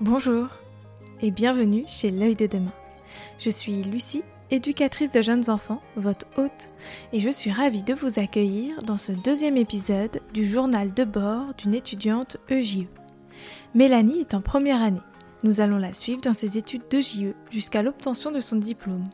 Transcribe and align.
Bonjour 0.00 0.46
et 1.20 1.30
bienvenue 1.30 1.84
chez 1.86 2.08
L'œil 2.08 2.34
de 2.34 2.46
demain. 2.46 2.72
Je 3.38 3.50
suis 3.50 3.82
Lucie, 3.82 4.22
éducatrice 4.50 5.10
de 5.10 5.20
jeunes 5.20 5.50
enfants, 5.50 5.82
votre 5.94 6.26
hôte, 6.38 6.70
et 7.12 7.20
je 7.20 7.28
suis 7.28 7.52
ravie 7.52 7.82
de 7.82 7.92
vous 7.92 8.18
accueillir 8.18 8.78
dans 8.82 8.96
ce 8.96 9.12
deuxième 9.12 9.58
épisode 9.58 10.22
du 10.32 10.46
journal 10.46 10.94
de 10.94 11.04
bord 11.04 11.52
d'une 11.58 11.74
étudiante 11.74 12.38
EJE. 12.48 12.86
Mélanie 13.74 14.20
est 14.20 14.32
en 14.32 14.40
première 14.40 14.80
année. 14.80 15.02
Nous 15.42 15.60
allons 15.60 15.76
la 15.76 15.92
suivre 15.92 16.22
dans 16.22 16.32
ses 16.32 16.56
études 16.56 16.88
d'EJE 16.88 17.34
jusqu'à 17.50 17.82
l'obtention 17.82 18.32
de 18.32 18.40
son 18.40 18.56
diplôme. 18.56 19.04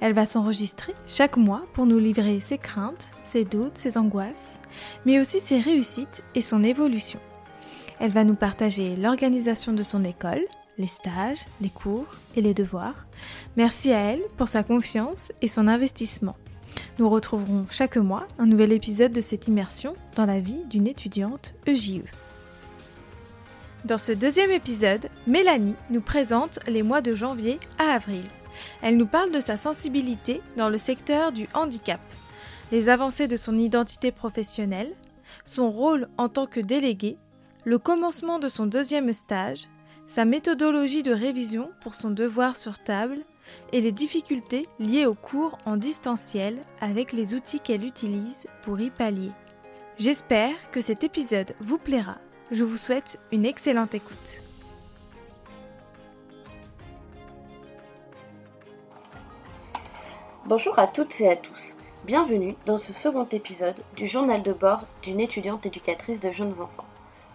Elle 0.00 0.14
va 0.14 0.24
s'enregistrer 0.24 0.94
chaque 1.06 1.36
mois 1.36 1.66
pour 1.74 1.84
nous 1.84 1.98
livrer 1.98 2.40
ses 2.40 2.56
craintes, 2.56 3.10
ses 3.22 3.44
doutes, 3.44 3.76
ses 3.76 3.98
angoisses, 3.98 4.58
mais 5.04 5.20
aussi 5.20 5.40
ses 5.40 5.60
réussites 5.60 6.22
et 6.34 6.40
son 6.40 6.62
évolution. 6.62 7.20
Elle 8.02 8.10
va 8.10 8.24
nous 8.24 8.34
partager 8.34 8.96
l'organisation 8.96 9.72
de 9.72 9.84
son 9.84 10.02
école, 10.02 10.44
les 10.76 10.88
stages, 10.88 11.44
les 11.60 11.68
cours 11.68 12.16
et 12.34 12.40
les 12.40 12.52
devoirs. 12.52 13.06
Merci 13.56 13.92
à 13.92 14.00
elle 14.00 14.22
pour 14.36 14.48
sa 14.48 14.64
confiance 14.64 15.30
et 15.40 15.46
son 15.46 15.68
investissement. 15.68 16.34
Nous 16.98 17.08
retrouverons 17.08 17.64
chaque 17.70 17.96
mois 17.96 18.26
un 18.40 18.46
nouvel 18.46 18.72
épisode 18.72 19.12
de 19.12 19.20
cette 19.20 19.46
immersion 19.46 19.94
dans 20.16 20.26
la 20.26 20.40
vie 20.40 20.66
d'une 20.68 20.88
étudiante 20.88 21.54
EJE. 21.68 22.02
Dans 23.84 23.98
ce 23.98 24.10
deuxième 24.10 24.50
épisode, 24.50 25.06
Mélanie 25.28 25.76
nous 25.88 26.00
présente 26.00 26.58
les 26.66 26.82
mois 26.82 27.02
de 27.02 27.12
janvier 27.12 27.60
à 27.78 27.94
avril. 27.94 28.24
Elle 28.82 28.96
nous 28.96 29.06
parle 29.06 29.30
de 29.30 29.38
sa 29.38 29.56
sensibilité 29.56 30.42
dans 30.56 30.70
le 30.70 30.78
secteur 30.78 31.30
du 31.30 31.46
handicap, 31.54 32.00
les 32.72 32.88
avancées 32.88 33.28
de 33.28 33.36
son 33.36 33.56
identité 33.56 34.10
professionnelle, 34.10 34.90
son 35.44 35.70
rôle 35.70 36.08
en 36.18 36.28
tant 36.28 36.46
que 36.46 36.58
déléguée, 36.58 37.16
le 37.64 37.78
commencement 37.78 38.38
de 38.40 38.48
son 38.48 38.66
deuxième 38.66 39.12
stage, 39.12 39.68
sa 40.06 40.24
méthodologie 40.24 41.04
de 41.04 41.12
révision 41.12 41.70
pour 41.80 41.94
son 41.94 42.10
devoir 42.10 42.56
sur 42.56 42.78
table 42.80 43.18
et 43.72 43.80
les 43.80 43.92
difficultés 43.92 44.66
liées 44.80 45.06
aux 45.06 45.14
cours 45.14 45.58
en 45.64 45.76
distanciel 45.76 46.60
avec 46.80 47.12
les 47.12 47.34
outils 47.34 47.60
qu'elle 47.60 47.84
utilise 47.84 48.46
pour 48.62 48.80
y 48.80 48.90
pallier. 48.90 49.30
J'espère 49.96 50.54
que 50.72 50.80
cet 50.80 51.04
épisode 51.04 51.54
vous 51.60 51.78
plaira. 51.78 52.16
Je 52.50 52.64
vous 52.64 52.76
souhaite 52.76 53.18
une 53.30 53.46
excellente 53.46 53.94
écoute. 53.94 54.42
Bonjour 60.46 60.78
à 60.80 60.88
toutes 60.88 61.20
et 61.20 61.30
à 61.30 61.36
tous. 61.36 61.76
Bienvenue 62.04 62.56
dans 62.66 62.78
ce 62.78 62.92
second 62.92 63.28
épisode 63.30 63.76
du 63.96 64.08
journal 64.08 64.42
de 64.42 64.52
bord 64.52 64.80
d'une 65.02 65.20
étudiante 65.20 65.64
éducatrice 65.64 66.18
de 66.18 66.32
jeunes 66.32 66.54
enfants. 66.54 66.91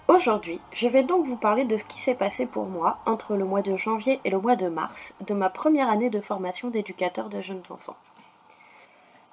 Aujourd'hui, 0.07 0.61
je 0.71 0.87
vais 0.87 1.03
donc 1.03 1.25
vous 1.25 1.35
parler 1.35 1.65
de 1.65 1.75
ce 1.75 1.83
qui 1.83 1.99
s'est 1.99 2.15
passé 2.15 2.45
pour 2.45 2.63
moi 2.63 2.97
entre 3.05 3.35
le 3.35 3.43
mois 3.43 3.61
de 3.61 3.75
janvier 3.75 4.21
et 4.23 4.29
le 4.29 4.39
mois 4.39 4.55
de 4.55 4.69
mars 4.69 5.13
de 5.27 5.33
ma 5.33 5.49
première 5.49 5.89
année 5.89 6.09
de 6.09 6.21
formation 6.21 6.69
d'éducateur 6.69 7.27
de 7.27 7.41
jeunes 7.41 7.63
enfants. 7.69 7.97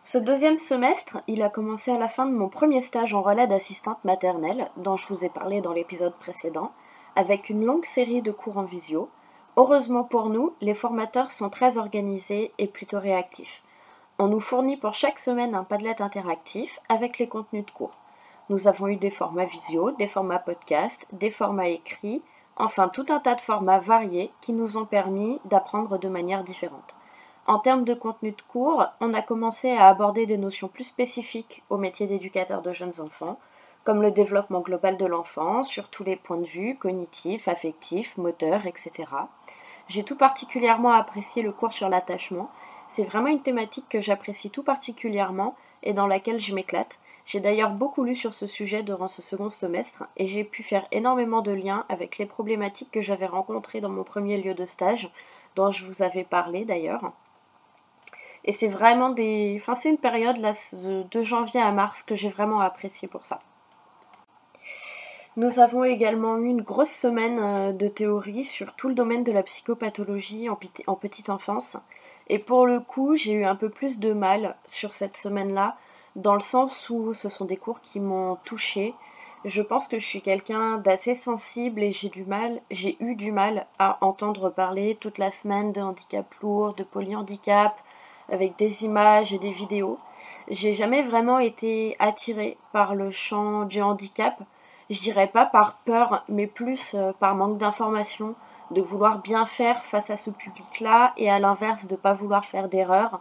Ce 0.03 0.19
deuxième 0.19 0.59
semestre, 0.59 1.19
il 1.29 1.45
a 1.45 1.49
commencé 1.49 1.93
à 1.93 1.99
la 1.99 2.09
fin 2.09 2.27
de 2.27 2.35
mon 2.35 2.49
premier 2.49 2.83
stage 2.83 3.15
en 3.15 3.23
relais 3.23 3.47
d'assistante 3.47 4.05
maternelle, 4.05 4.69
dont 4.77 4.97
je 4.97 5.07
vous 5.07 5.25
ai 5.25 5.29
parlé 5.29 5.61
dans 5.61 5.73
l'épisode 5.73 6.15
précédent, 6.17 6.73
avec 7.15 7.51
une 7.51 7.65
longue 7.65 7.87
série 7.87 8.21
de 8.21 8.33
cours 8.33 8.59
en 8.59 8.65
visio. 8.65 9.09
Heureusement 9.57 10.03
pour 10.03 10.29
nous, 10.29 10.55
les 10.61 10.75
formateurs 10.75 11.31
sont 11.31 11.51
très 11.51 11.79
organisés 11.79 12.51
et 12.59 12.67
plutôt 12.67 12.99
réactifs. 12.99 13.63
On 14.19 14.27
nous 14.27 14.41
fournit 14.41 14.77
pour 14.77 14.95
chaque 14.95 15.21
semaine 15.21 15.55
un 15.55 15.63
Padlet 15.63 16.03
interactif 16.03 16.81
avec 16.89 17.19
les 17.19 17.29
contenus 17.29 17.65
de 17.65 17.71
cours. 17.71 17.97
Nous 18.51 18.69
avons 18.69 18.89
eu 18.89 18.97
des 18.97 19.11
formats 19.11 19.47
visio, 19.47 19.93
des 19.93 20.07
formats 20.07 20.39
podcast, 20.39 21.09
des 21.13 21.31
formats 21.31 21.69
écrits, 21.69 22.23
enfin 22.57 22.89
tout 22.89 23.07
un 23.09 23.19
tas 23.19 23.35
de 23.35 23.41
formats 23.41 23.79
variés 23.79 24.31
qui 24.43 24.53
nous 24.53 24.77
ont 24.77 24.85
permis 24.85 25.41
d'apprendre 25.47 25.99
de 25.99 26.09
manière 26.09 26.45
différente. 26.45 26.95
En 27.47 27.59
termes 27.59 27.85
de 27.85 27.95
contenu 27.95 28.33
de 28.33 28.43
cours, 28.43 28.85
on 29.01 29.15
a 29.15 29.23
commencé 29.23 29.71
à 29.71 29.89
aborder 29.89 30.27
des 30.27 30.37
notions 30.37 30.69
plus 30.69 30.85
spécifiques 30.85 31.63
au 31.71 31.79
métier 31.79 32.07
d'éducateur 32.07 32.61
de 32.61 32.73
jeunes 32.73 33.01
enfants, 33.01 33.39
comme 33.85 34.03
le 34.03 34.11
développement 34.11 34.61
global 34.61 34.97
de 34.97 35.07
l'enfant 35.07 35.65
sur 35.65 35.89
tous 35.89 36.05
les 36.05 36.17
points 36.17 36.39
de 36.39 36.47
vue, 36.47 36.77
cognitifs, 36.77 37.49
affectifs, 37.49 38.17
moteurs, 38.17 38.67
etc. 38.67 38.93
J'ai 39.89 40.05
tout 40.05 40.17
particulièrement 40.17 40.93
apprécié 40.93 41.43
le 41.43 41.53
cours 41.53 41.73
sur 41.73 41.89
l'attachement. 41.89 42.51
C'est 42.89 43.05
vraiment 43.05 43.29
une 43.29 43.43
thématique 43.43 43.89
que 43.91 44.01
j'apprécie 44.01 44.51
tout 44.51 44.63
particulièrement 44.63 45.55
et 45.83 45.93
dans 45.93 46.07
laquelle 46.07 46.41
je 46.41 46.55
m'éclate. 46.55 46.99
J'ai 47.27 47.41
d'ailleurs 47.41 47.71
beaucoup 47.71 48.05
lu 48.05 48.15
sur 48.15 48.35
ce 48.35 48.47
sujet 48.47 48.83
durant 48.83 49.09
ce 49.09 49.23
second 49.23 49.51
semestre 49.51 50.05
et 50.17 50.29
j'ai 50.29 50.45
pu 50.45 50.63
faire 50.63 50.87
énormément 50.93 51.41
de 51.41 51.53
liens 51.53 51.87
avec 51.89 52.19
les 52.19 52.27
problématiques 52.27 52.91
que 52.91 53.01
j'avais 53.01 53.27
rencontrées 53.27 53.81
dans 53.81 53.89
mon 53.89 54.05
premier 54.05 54.37
lieu 54.37 54.55
de 54.55 54.67
stage, 54.67 55.11
dont 55.57 55.71
je 55.71 55.87
vous 55.87 56.03
avais 56.03 56.25
parlé 56.25 56.65
d'ailleurs. 56.65 57.13
Et 58.45 58.53
c'est 58.53 58.69
vraiment 58.69 59.09
des. 59.11 59.59
Enfin, 59.61 59.75
c'est 59.75 59.89
une 59.89 59.99
période 59.99 60.37
là, 60.37 60.53
de 60.75 61.23
janvier 61.23 61.61
à 61.61 61.73
mars 61.73 62.03
que 62.03 62.15
j'ai 62.15 62.29
vraiment 62.29 62.61
apprécié 62.61 63.09
pour 63.09 63.25
ça. 63.25 63.41
Nous 65.37 65.59
avons 65.59 65.83
également 65.83 66.37
eu 66.37 66.47
une 66.47 66.61
grosse 66.61 66.95
semaine 66.95 67.41
euh, 67.41 67.73
de 67.73 67.89
théorie 67.89 68.45
sur 68.45 68.75
tout 68.75 68.87
le 68.87 68.95
domaine 68.95 69.25
de 69.25 69.33
la 69.33 69.43
psychopathologie 69.43 70.49
en 70.49 70.95
petite 70.95 71.29
enfance. 71.29 71.77
Et 72.29 72.39
pour 72.39 72.67
le 72.67 72.79
coup, 72.79 73.17
j'ai 73.17 73.33
eu 73.33 73.45
un 73.45 73.57
peu 73.57 73.69
plus 73.69 73.99
de 73.99 74.13
mal 74.13 74.57
sur 74.67 74.95
cette 74.95 75.17
semaine-là 75.17 75.77
dans 76.17 76.35
le 76.35 76.41
sens 76.41 76.89
où 76.91 77.15
ce 77.15 77.29
sont 77.29 77.45
des 77.45 77.57
cours 77.57 77.81
qui 77.81 78.01
m'ont 78.01 78.37
touchée. 78.45 78.95
Je 79.45 79.61
pense 79.61 79.89
que 79.89 79.99
je 79.99 80.07
suis 80.07 80.23
quelqu'un 80.23 80.79
d'assez 80.79 81.15
sensible 81.15 81.83
et 81.83 81.93
j'ai 81.93 82.09
du 82.09 82.25
mal, 82.25 82.61
j'ai 82.71 82.97
eu 83.01 83.15
du 83.15 83.31
mal 83.31 83.67
à 83.79 83.99
entendre 84.01 84.49
parler 84.49 84.97
toute 85.01 85.19
la 85.19 85.31
semaine 85.31 85.73
de 85.73 85.83
handicap 85.83 86.27
lourd, 86.41 86.75
de 86.75 86.83
polyhandicap, 86.83 87.77
avec 88.31 88.57
des 88.57 88.85
images 88.85 89.33
et 89.33 89.39
des 89.39 89.53
vidéos. 89.53 89.99
J'ai 90.49 90.75
jamais 90.75 91.03
vraiment 91.03 91.39
été 91.39 91.97
attirée 91.99 92.57
par 92.73 92.95
le 92.95 93.11
champ 93.11 93.65
du 93.65 93.83
handicap. 93.83 94.41
Je 94.89 95.01
dirais 95.01 95.27
pas 95.27 95.45
par 95.45 95.77
peur, 95.85 96.25
mais 96.29 96.47
plus 96.47 96.95
euh, 96.95 97.13
par 97.19 97.35
manque 97.35 97.59
d'information, 97.59 98.35
de 98.71 98.81
vouloir 98.81 99.19
bien 99.19 99.45
faire 99.47 99.85
face 99.85 100.11
à 100.11 100.17
ce 100.17 100.31
public-là 100.31 101.13
et 101.17 101.31
à 101.31 101.39
l'inverse 101.39 101.87
de 101.87 101.97
pas 101.97 102.15
vouloir 102.15 102.45
faire 102.45 102.69
d'erreurs. 102.69 103.21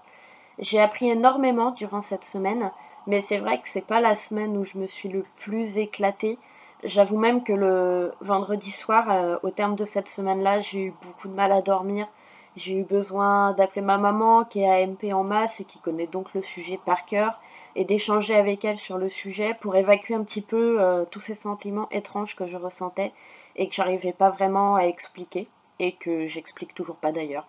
J'ai 0.60 0.80
appris 0.80 1.10
énormément 1.10 1.72
durant 1.72 2.02
cette 2.02 2.24
semaine, 2.24 2.72
mais 3.08 3.22
c'est 3.22 3.40
vrai 3.40 3.60
que 3.60 3.68
c'est 3.68 3.82
pas 3.86 4.02
la 4.02 4.16
semaine 4.16 4.56
où 4.58 4.64
je 4.64 4.78
me 4.78 4.88
suis 4.88 5.10
le 5.10 5.26
plus 5.38 5.78
éclatée. 5.78 6.38
J'avoue 6.84 7.18
même 7.18 7.44
que 7.44 7.54
le 7.54 8.14
vendredi 8.22 8.72
soir, 8.72 9.10
euh, 9.10 9.38
au 9.44 9.50
terme 9.50 9.76
de 9.76 9.86
cette 9.86 10.10
semaine-là, 10.10 10.62
j'ai 10.62 10.86
eu 10.86 10.94
beaucoup 11.02 11.28
de 11.28 11.34
mal 11.34 11.52
à 11.52 11.62
dormir. 11.62 12.08
J'ai 12.56 12.78
eu 12.78 12.84
besoin 12.84 13.54
d'appeler 13.54 13.82
ma 13.82 13.98
maman 13.98 14.44
qui 14.44 14.62
est 14.62 14.84
AMP 14.84 15.12
en 15.12 15.24
masse 15.24 15.60
et 15.60 15.66
qui 15.66 15.80
connaît 15.80 16.08
donc 16.08 16.34
le 16.36 16.44
sujet 16.44 16.80
par 16.86 17.06
cœur 17.06 17.40
et 17.76 17.84
d'échanger 17.84 18.36
avec 18.36 18.64
elle 18.64 18.78
sur 18.78 19.00
le 19.00 19.10
sujet 19.10 19.56
pour 19.60 19.76
évacuer 19.76 20.14
un 20.14 20.24
petit 20.24 20.42
peu 20.42 20.80
euh, 20.80 21.06
tous 21.10 21.20
ces 21.20 21.34
sentiments 21.34 21.88
étranges 21.90 22.36
que 22.36 22.46
je 22.46 22.58
ressentais 22.58 23.12
et 23.56 23.68
que 23.68 23.74
j'arrivais 23.74 24.14
pas 24.14 24.30
vraiment 24.30 24.76
à 24.76 24.84
expliquer 24.84 25.48
et 25.80 25.94
que 25.94 26.28
j'explique 26.28 26.76
toujours 26.76 26.98
pas 26.98 27.12
d'ailleurs. 27.12 27.48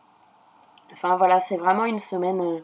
Enfin 0.93 1.17
voilà, 1.17 1.41
c'est 1.41 1.57
vraiment 1.57 1.85
une 1.85 1.99
semaine 1.99 2.41
euh, 2.41 2.61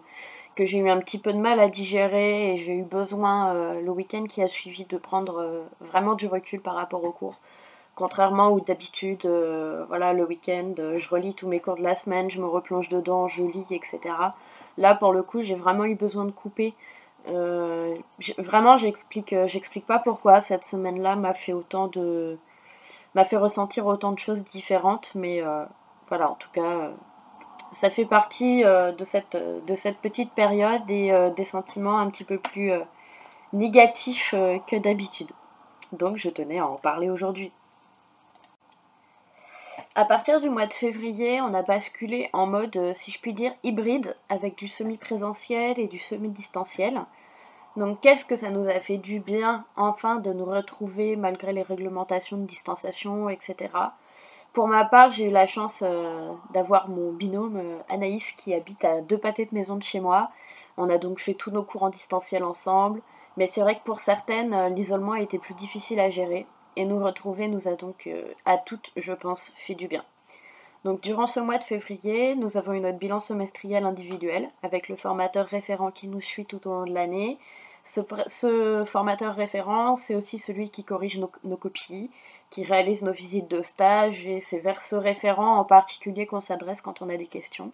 que 0.56 0.64
j'ai 0.66 0.78
eu 0.78 0.90
un 0.90 0.98
petit 0.98 1.18
peu 1.18 1.32
de 1.32 1.38
mal 1.38 1.60
à 1.60 1.68
digérer 1.68 2.54
et 2.54 2.58
j'ai 2.58 2.72
eu 2.72 2.82
besoin 2.82 3.54
euh, 3.54 3.80
le 3.80 3.90
week-end 3.90 4.24
qui 4.24 4.42
a 4.42 4.48
suivi 4.48 4.84
de 4.84 4.98
prendre 4.98 5.40
euh, 5.40 5.62
vraiment 5.80 6.14
du 6.14 6.26
recul 6.26 6.60
par 6.60 6.74
rapport 6.74 7.04
aux 7.04 7.12
cours. 7.12 7.36
Contrairement 7.94 8.50
où 8.50 8.60
d'habitude, 8.60 9.26
voilà, 9.88 10.14
le 10.14 10.24
week-end, 10.24 10.72
je 10.96 11.08
relis 11.10 11.34
tous 11.34 11.46
mes 11.46 11.60
cours 11.60 11.76
de 11.76 11.82
la 11.82 11.94
semaine, 11.94 12.30
je 12.30 12.40
me 12.40 12.46
replonge 12.46 12.88
dedans, 12.88 13.28
je 13.28 13.42
lis, 13.42 13.66
etc. 13.70 14.00
Là, 14.78 14.94
pour 14.94 15.12
le 15.12 15.22
coup, 15.22 15.42
j'ai 15.42 15.54
vraiment 15.54 15.84
eu 15.84 15.96
besoin 15.96 16.24
de 16.24 16.30
couper. 16.30 16.72
vraiment, 17.26 18.78
j'explique, 18.78 19.34
j'explique 19.46 19.86
pas 19.86 19.98
pourquoi 19.98 20.40
cette 20.40 20.64
semaine-là 20.64 21.14
m'a 21.16 21.34
fait 21.34 21.52
autant 21.52 21.88
de, 21.88 22.38
m'a 23.14 23.26
fait 23.26 23.36
ressentir 23.36 23.84
autant 23.84 24.12
de 24.12 24.18
choses 24.18 24.44
différentes, 24.44 25.12
mais 25.14 25.42
voilà, 26.08 26.30
en 26.30 26.36
tout 26.36 26.50
cas, 26.54 26.92
ça 27.72 27.90
fait 27.90 28.04
partie 28.04 28.64
euh, 28.64 28.92
de, 28.92 29.04
cette, 29.04 29.36
de 29.36 29.74
cette 29.74 29.98
petite 29.98 30.32
période 30.32 30.88
et 30.90 31.12
euh, 31.12 31.30
des 31.30 31.44
sentiments 31.44 31.98
un 31.98 32.10
petit 32.10 32.24
peu 32.24 32.38
plus 32.38 32.72
euh, 32.72 32.80
négatifs 33.52 34.34
que 34.66 34.76
d'habitude. 34.76 35.30
Donc 35.92 36.16
je 36.16 36.30
tenais 36.30 36.58
à 36.58 36.66
en 36.66 36.76
parler 36.76 37.10
aujourd'hui. 37.10 37.52
À 39.96 40.04
partir 40.04 40.40
du 40.40 40.48
mois 40.48 40.66
de 40.66 40.72
février, 40.72 41.40
on 41.40 41.52
a 41.52 41.62
basculé 41.62 42.30
en 42.32 42.46
mode, 42.46 42.92
si 42.94 43.10
je 43.10 43.20
puis 43.20 43.34
dire, 43.34 43.52
hybride, 43.64 44.16
avec 44.28 44.56
du 44.56 44.68
semi-présentiel 44.68 45.80
et 45.80 45.88
du 45.88 45.98
semi-distanciel. 45.98 47.02
Donc 47.76 48.00
qu'est-ce 48.00 48.24
que 48.24 48.36
ça 48.36 48.50
nous 48.50 48.68
a 48.68 48.78
fait 48.78 48.98
du 48.98 49.18
bien 49.18 49.64
enfin 49.76 50.16
de 50.16 50.32
nous 50.32 50.44
retrouver 50.44 51.16
malgré 51.16 51.52
les 51.52 51.62
réglementations 51.62 52.36
de 52.36 52.46
distanciation, 52.46 53.28
etc. 53.30 53.68
Pour 54.52 54.66
ma 54.66 54.84
part, 54.84 55.12
j'ai 55.12 55.28
eu 55.28 55.30
la 55.30 55.46
chance 55.46 55.82
euh, 55.82 56.32
d'avoir 56.52 56.88
mon 56.88 57.12
binôme 57.12 57.56
euh, 57.56 57.78
Anaïs 57.88 58.32
qui 58.32 58.52
habite 58.52 58.84
à 58.84 59.00
deux 59.00 59.18
pâtés 59.18 59.46
de 59.46 59.54
maison 59.54 59.76
de 59.76 59.82
chez 59.84 60.00
moi. 60.00 60.30
On 60.76 60.90
a 60.90 60.98
donc 60.98 61.20
fait 61.20 61.34
tous 61.34 61.52
nos 61.52 61.62
cours 61.62 61.84
en 61.84 61.90
distanciel 61.90 62.42
ensemble. 62.42 63.00
Mais 63.36 63.46
c'est 63.46 63.60
vrai 63.60 63.76
que 63.76 63.84
pour 63.84 64.00
certaines, 64.00 64.52
euh, 64.52 64.68
l'isolement 64.68 65.12
a 65.12 65.20
été 65.20 65.38
plus 65.38 65.54
difficile 65.54 66.00
à 66.00 66.10
gérer. 66.10 66.46
Et 66.74 66.84
nous 66.84 67.02
retrouver 67.02 67.46
nous 67.46 67.68
a 67.68 67.74
donc 67.74 68.08
à 68.44 68.56
toutes, 68.56 68.92
je 68.96 69.12
pense, 69.12 69.52
fait 69.56 69.74
du 69.74 69.88
bien. 69.88 70.04
Donc 70.84 71.00
durant 71.00 71.26
ce 71.26 71.40
mois 71.40 71.58
de 71.58 71.64
février, 71.64 72.36
nous 72.36 72.56
avons 72.56 72.72
eu 72.72 72.80
notre 72.80 72.96
bilan 72.96 73.18
semestriel 73.18 73.84
individuel 73.84 74.48
avec 74.62 74.88
le 74.88 74.94
formateur 74.94 75.46
référent 75.46 75.90
qui 75.90 76.06
nous 76.06 76.20
suit 76.20 76.46
tout 76.46 76.66
au 76.68 76.70
long 76.70 76.84
de 76.84 76.94
l'année. 76.94 77.38
Ce, 77.84 78.84
formateur 78.86 79.34
référent, 79.34 79.96
c'est 79.96 80.14
aussi 80.14 80.38
celui 80.38 80.70
qui 80.70 80.84
corrige 80.84 81.18
nos, 81.18 81.56
copies, 81.56 82.10
qui 82.50 82.64
réalise 82.64 83.02
nos 83.02 83.12
visites 83.12 83.48
de 83.48 83.62
stage 83.62 84.26
et 84.26 84.40
c'est 84.40 84.58
vers 84.58 84.82
ce 84.82 84.96
référent 84.96 85.56
en 85.56 85.64
particulier 85.64 86.26
qu'on 86.26 86.40
s'adresse 86.40 86.80
quand 86.80 87.00
on 87.00 87.08
a 87.08 87.16
des 87.16 87.26
questions. 87.26 87.72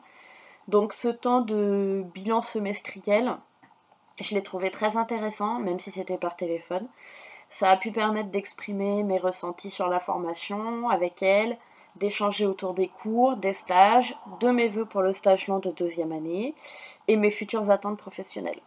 Donc 0.69 0.93
ce 0.93 1.09
temps 1.09 1.41
de 1.41 2.05
bilan 2.15 2.43
semestriel, 2.43 3.37
je 4.21 4.35
l'ai 4.35 4.43
trouvé 4.43 4.71
très 4.71 4.97
intéressant, 4.97 5.59
même 5.59 5.81
si 5.81 5.91
c'était 5.91 6.19
par 6.19 6.37
téléphone. 6.37 6.87
Ça 7.49 7.71
a 7.71 7.77
pu 7.77 7.93
permettre 7.93 8.31
d'exprimer 8.31 9.03
mes 9.03 9.19
ressentis 9.19 9.71
sur 9.71 9.89
la 9.89 10.01
formation 10.01 10.89
avec 10.91 11.23
elle, 11.23 11.57
d'échanger 11.95 12.45
autour 12.45 12.75
des 12.75 12.89
cours, 12.89 13.37
des 13.37 13.53
stages, 13.53 14.17
de 14.41 14.51
mes 14.51 14.69
voeux 14.69 14.85
pour 14.85 15.03
le 15.03 15.13
stage 15.13 15.47
long 15.47 15.61
de 15.61 15.71
deuxième 15.71 16.13
année 16.13 16.55
et 17.09 17.17
mes 17.17 17.31
futures 17.31 17.71
attentes 17.71 17.99
professionnelles. 17.99 18.61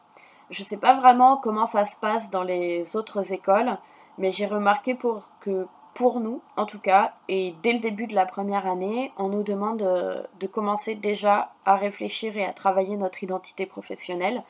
Je 0.49 0.63
ne 0.63 0.67
sais 0.67 0.77
pas 0.77 0.95
vraiment 0.95 1.37
comment 1.37 1.67
ça 1.67 1.85
se 1.85 1.95
passe 1.97 2.31
dans 2.31 2.43
les 2.43 2.95
autres 2.95 3.33
écoles, 3.33 3.77
mais 4.17 4.31
j'ai 4.31 4.47
remarqué 4.47 4.95
pour 4.95 5.29
que 5.41 5.67
pour 5.99 6.21
nous, 6.21 6.41
en 6.55 6.65
tout 6.65 6.79
cas, 6.79 7.11
et 7.27 7.53
dès 7.61 7.73
le 7.73 7.79
début 7.79 8.07
de 8.07 8.15
la 8.15 8.25
première 8.25 8.65
année, 8.65 9.11
on 9.17 9.27
nous 9.27 9.43
demande 9.43 9.79
de, 9.79 10.25
de 10.39 10.47
commencer 10.47 10.95
déjà 10.95 11.51
à 11.65 11.75
réfléchir 11.75 12.37
et 12.37 12.45
à 12.45 12.53
travailler 12.53 12.95
notre 12.95 13.21
identité 13.21 13.65
professionnelle. 13.65 14.43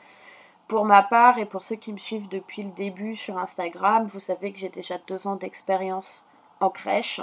Pour 0.68 0.84
ma 0.84 1.02
part 1.02 1.40
et 1.40 1.46
pour 1.46 1.64
ceux 1.64 1.74
qui 1.74 1.92
me 1.92 1.98
suivent 1.98 2.28
depuis 2.28 2.62
le 2.62 2.70
début 2.70 3.16
sur 3.16 3.36
Instagram, 3.36 4.08
vous 4.14 4.20
savez 4.20 4.52
que 4.52 4.60
j'ai 4.60 4.68
déjà 4.68 4.98
deux 5.08 5.26
ans 5.26 5.34
d'expérience 5.34 6.24
en 6.60 6.70
crèche 6.70 7.20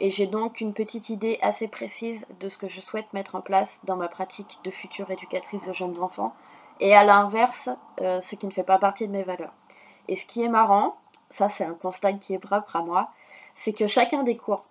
et 0.00 0.10
j'ai 0.10 0.26
donc 0.26 0.62
une 0.62 0.72
petite 0.72 1.10
idée 1.10 1.38
assez 1.42 1.68
précise 1.68 2.24
de 2.40 2.48
ce 2.48 2.56
que 2.56 2.68
je 2.68 2.80
souhaite 2.80 3.12
mettre 3.12 3.34
en 3.34 3.42
place 3.42 3.82
dans 3.84 3.96
ma 3.96 4.08
pratique 4.08 4.60
de 4.64 4.70
future 4.70 5.10
éducatrice 5.10 5.62
de 5.66 5.74
jeunes 5.74 5.98
enfants, 6.00 6.34
et 6.80 6.96
à 6.96 7.04
l'inverse, 7.04 7.68
euh, 8.00 8.22
ce 8.22 8.34
qui 8.34 8.46
ne 8.46 8.50
fait 8.50 8.62
pas 8.62 8.78
partie 8.78 9.06
de 9.06 9.12
mes 9.12 9.24
valeurs. 9.24 9.52
Et 10.08 10.16
ce 10.16 10.24
qui 10.24 10.42
est 10.42 10.48
marrant, 10.48 10.96
ça 11.28 11.50
c'est 11.50 11.64
un 11.64 11.74
constat 11.74 12.14
qui 12.14 12.32
est 12.32 12.38
propre 12.38 12.76
à 12.76 12.80
moi, 12.80 13.10
c'est 13.54 13.72
que 13.72 13.86
chacun 13.86 14.22
des 14.22 14.36
cours 14.36 14.64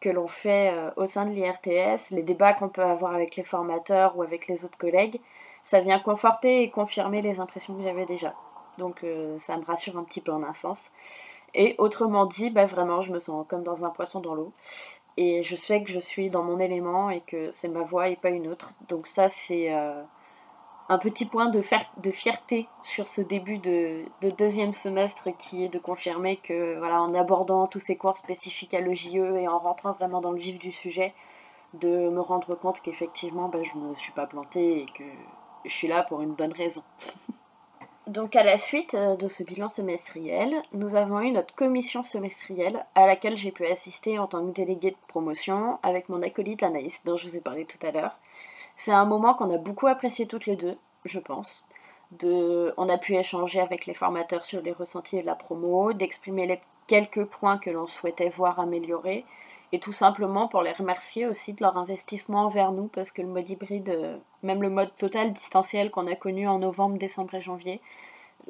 que 0.00 0.08
l'on 0.10 0.28
fait 0.28 0.70
euh, 0.72 0.90
au 0.96 1.06
sein 1.06 1.24
de 1.26 1.30
l'IRTS, 1.30 2.10
les 2.10 2.22
débats 2.22 2.52
qu'on 2.52 2.68
peut 2.68 2.82
avoir 2.82 3.14
avec 3.14 3.36
les 3.36 3.42
formateurs 3.42 4.16
ou 4.16 4.22
avec 4.22 4.46
les 4.48 4.64
autres 4.64 4.76
collègues, 4.76 5.20
ça 5.64 5.80
vient 5.80 5.98
conforter 5.98 6.62
et 6.62 6.70
confirmer 6.70 7.22
les 7.22 7.40
impressions 7.40 7.74
que 7.74 7.82
j'avais 7.82 8.04
déjà. 8.06 8.34
Donc 8.78 9.02
euh, 9.02 9.38
ça 9.38 9.56
me 9.56 9.64
rassure 9.64 9.96
un 9.96 10.04
petit 10.04 10.20
peu 10.20 10.32
en 10.32 10.42
un 10.42 10.54
sens. 10.54 10.90
Et 11.54 11.74
autrement 11.78 12.26
dit, 12.26 12.50
bah 12.50 12.66
vraiment, 12.66 13.00
je 13.00 13.12
me 13.12 13.20
sens 13.20 13.46
comme 13.48 13.62
dans 13.62 13.84
un 13.84 13.90
poisson 13.90 14.20
dans 14.20 14.34
l'eau. 14.34 14.52
Et 15.16 15.42
je 15.44 15.54
sais 15.54 15.82
que 15.82 15.90
je 15.90 16.00
suis 16.00 16.28
dans 16.28 16.42
mon 16.42 16.58
élément 16.58 17.08
et 17.08 17.20
que 17.20 17.50
c'est 17.52 17.68
ma 17.68 17.82
voix 17.82 18.08
et 18.08 18.16
pas 18.16 18.30
une 18.30 18.48
autre. 18.48 18.72
Donc 18.88 19.06
ça, 19.06 19.28
c'est 19.28 19.72
euh, 19.72 20.02
un 20.88 20.98
petit 20.98 21.24
point 21.24 21.48
de, 21.48 21.62
fierté 22.12 22.68
sur 22.82 23.08
ce 23.08 23.20
début 23.20 23.58
de, 23.58 24.04
deuxième 24.36 24.74
semestre 24.74 25.28
qui 25.38 25.64
est 25.64 25.68
de 25.68 25.78
confirmer 25.78 26.36
que, 26.36 26.78
voilà, 26.78 27.00
en 27.00 27.14
abordant 27.14 27.66
tous 27.66 27.80
ces 27.80 27.96
cours 27.96 28.16
spécifiques 28.16 28.74
à 28.74 28.80
l'EJE 28.80 29.14
et 29.14 29.48
en 29.48 29.58
rentrant 29.58 29.92
vraiment 29.92 30.20
dans 30.20 30.32
le 30.32 30.38
vif 30.38 30.58
du 30.58 30.72
sujet, 30.72 31.14
de 31.74 31.88
me 31.88 32.20
rendre 32.20 32.54
compte 32.54 32.80
qu'effectivement, 32.82 33.48
bah, 33.48 33.60
je 33.62 33.78
ne 33.78 33.88
me 33.88 33.94
suis 33.94 34.12
pas 34.12 34.26
plantée 34.26 34.82
et 34.82 34.86
que 34.86 35.04
je 35.64 35.72
suis 35.72 35.88
là 35.88 36.02
pour 36.02 36.20
une 36.20 36.34
bonne 36.34 36.52
raison. 36.52 36.82
Donc 38.06 38.36
à 38.36 38.42
la 38.42 38.58
suite 38.58 38.94
euh, 38.94 39.16
de 39.16 39.28
ce 39.28 39.42
bilan 39.42 39.70
semestriel, 39.70 40.62
nous 40.74 40.94
avons 40.94 41.20
eu 41.20 41.30
notre 41.30 41.54
commission 41.54 42.04
semestrielle 42.04 42.84
à 42.94 43.06
laquelle 43.06 43.38
j'ai 43.38 43.50
pu 43.50 43.66
assister 43.66 44.18
en 44.18 44.26
tant 44.26 44.46
que 44.46 44.52
déléguée 44.52 44.90
de 44.90 44.96
promotion 45.08 45.78
avec 45.82 46.10
mon 46.10 46.20
acolyte 46.22 46.62
Anaïs 46.62 47.02
dont 47.06 47.16
je 47.16 47.26
vous 47.26 47.36
ai 47.38 47.40
parlé 47.40 47.64
tout 47.64 47.84
à 47.84 47.92
l'heure. 47.92 48.18
C'est 48.76 48.92
un 48.92 49.04
moment 49.04 49.34
qu'on 49.34 49.54
a 49.54 49.58
beaucoup 49.58 49.86
apprécié 49.86 50.26
toutes 50.26 50.46
les 50.46 50.56
deux, 50.56 50.76
je 51.04 51.18
pense. 51.18 51.64
On 52.22 52.88
a 52.88 52.98
pu 52.98 53.16
échanger 53.16 53.60
avec 53.60 53.86
les 53.86 53.94
formateurs 53.94 54.44
sur 54.44 54.60
les 54.62 54.72
ressentis 54.72 55.20
de 55.20 55.26
la 55.26 55.34
promo, 55.34 55.92
d'exprimer 55.92 56.46
les 56.46 56.60
quelques 56.86 57.24
points 57.24 57.58
que 57.58 57.70
l'on 57.70 57.86
souhaitait 57.86 58.28
voir 58.28 58.60
améliorer 58.60 59.24
et 59.72 59.80
tout 59.80 59.92
simplement 59.92 60.46
pour 60.46 60.62
les 60.62 60.72
remercier 60.72 61.26
aussi 61.26 61.52
de 61.52 61.60
leur 61.60 61.76
investissement 61.76 62.44
envers 62.44 62.70
nous 62.70 62.86
parce 62.86 63.10
que 63.10 63.22
le 63.22 63.28
mode 63.28 63.48
hybride, 63.50 63.88
euh, 63.88 64.16
même 64.44 64.62
le 64.62 64.70
mode 64.70 64.94
total 64.98 65.32
distanciel 65.32 65.90
qu'on 65.90 66.06
a 66.06 66.14
connu 66.14 66.46
en 66.46 66.60
novembre, 66.60 66.96
décembre 66.96 67.34
et 67.34 67.40
janvier, 67.40 67.80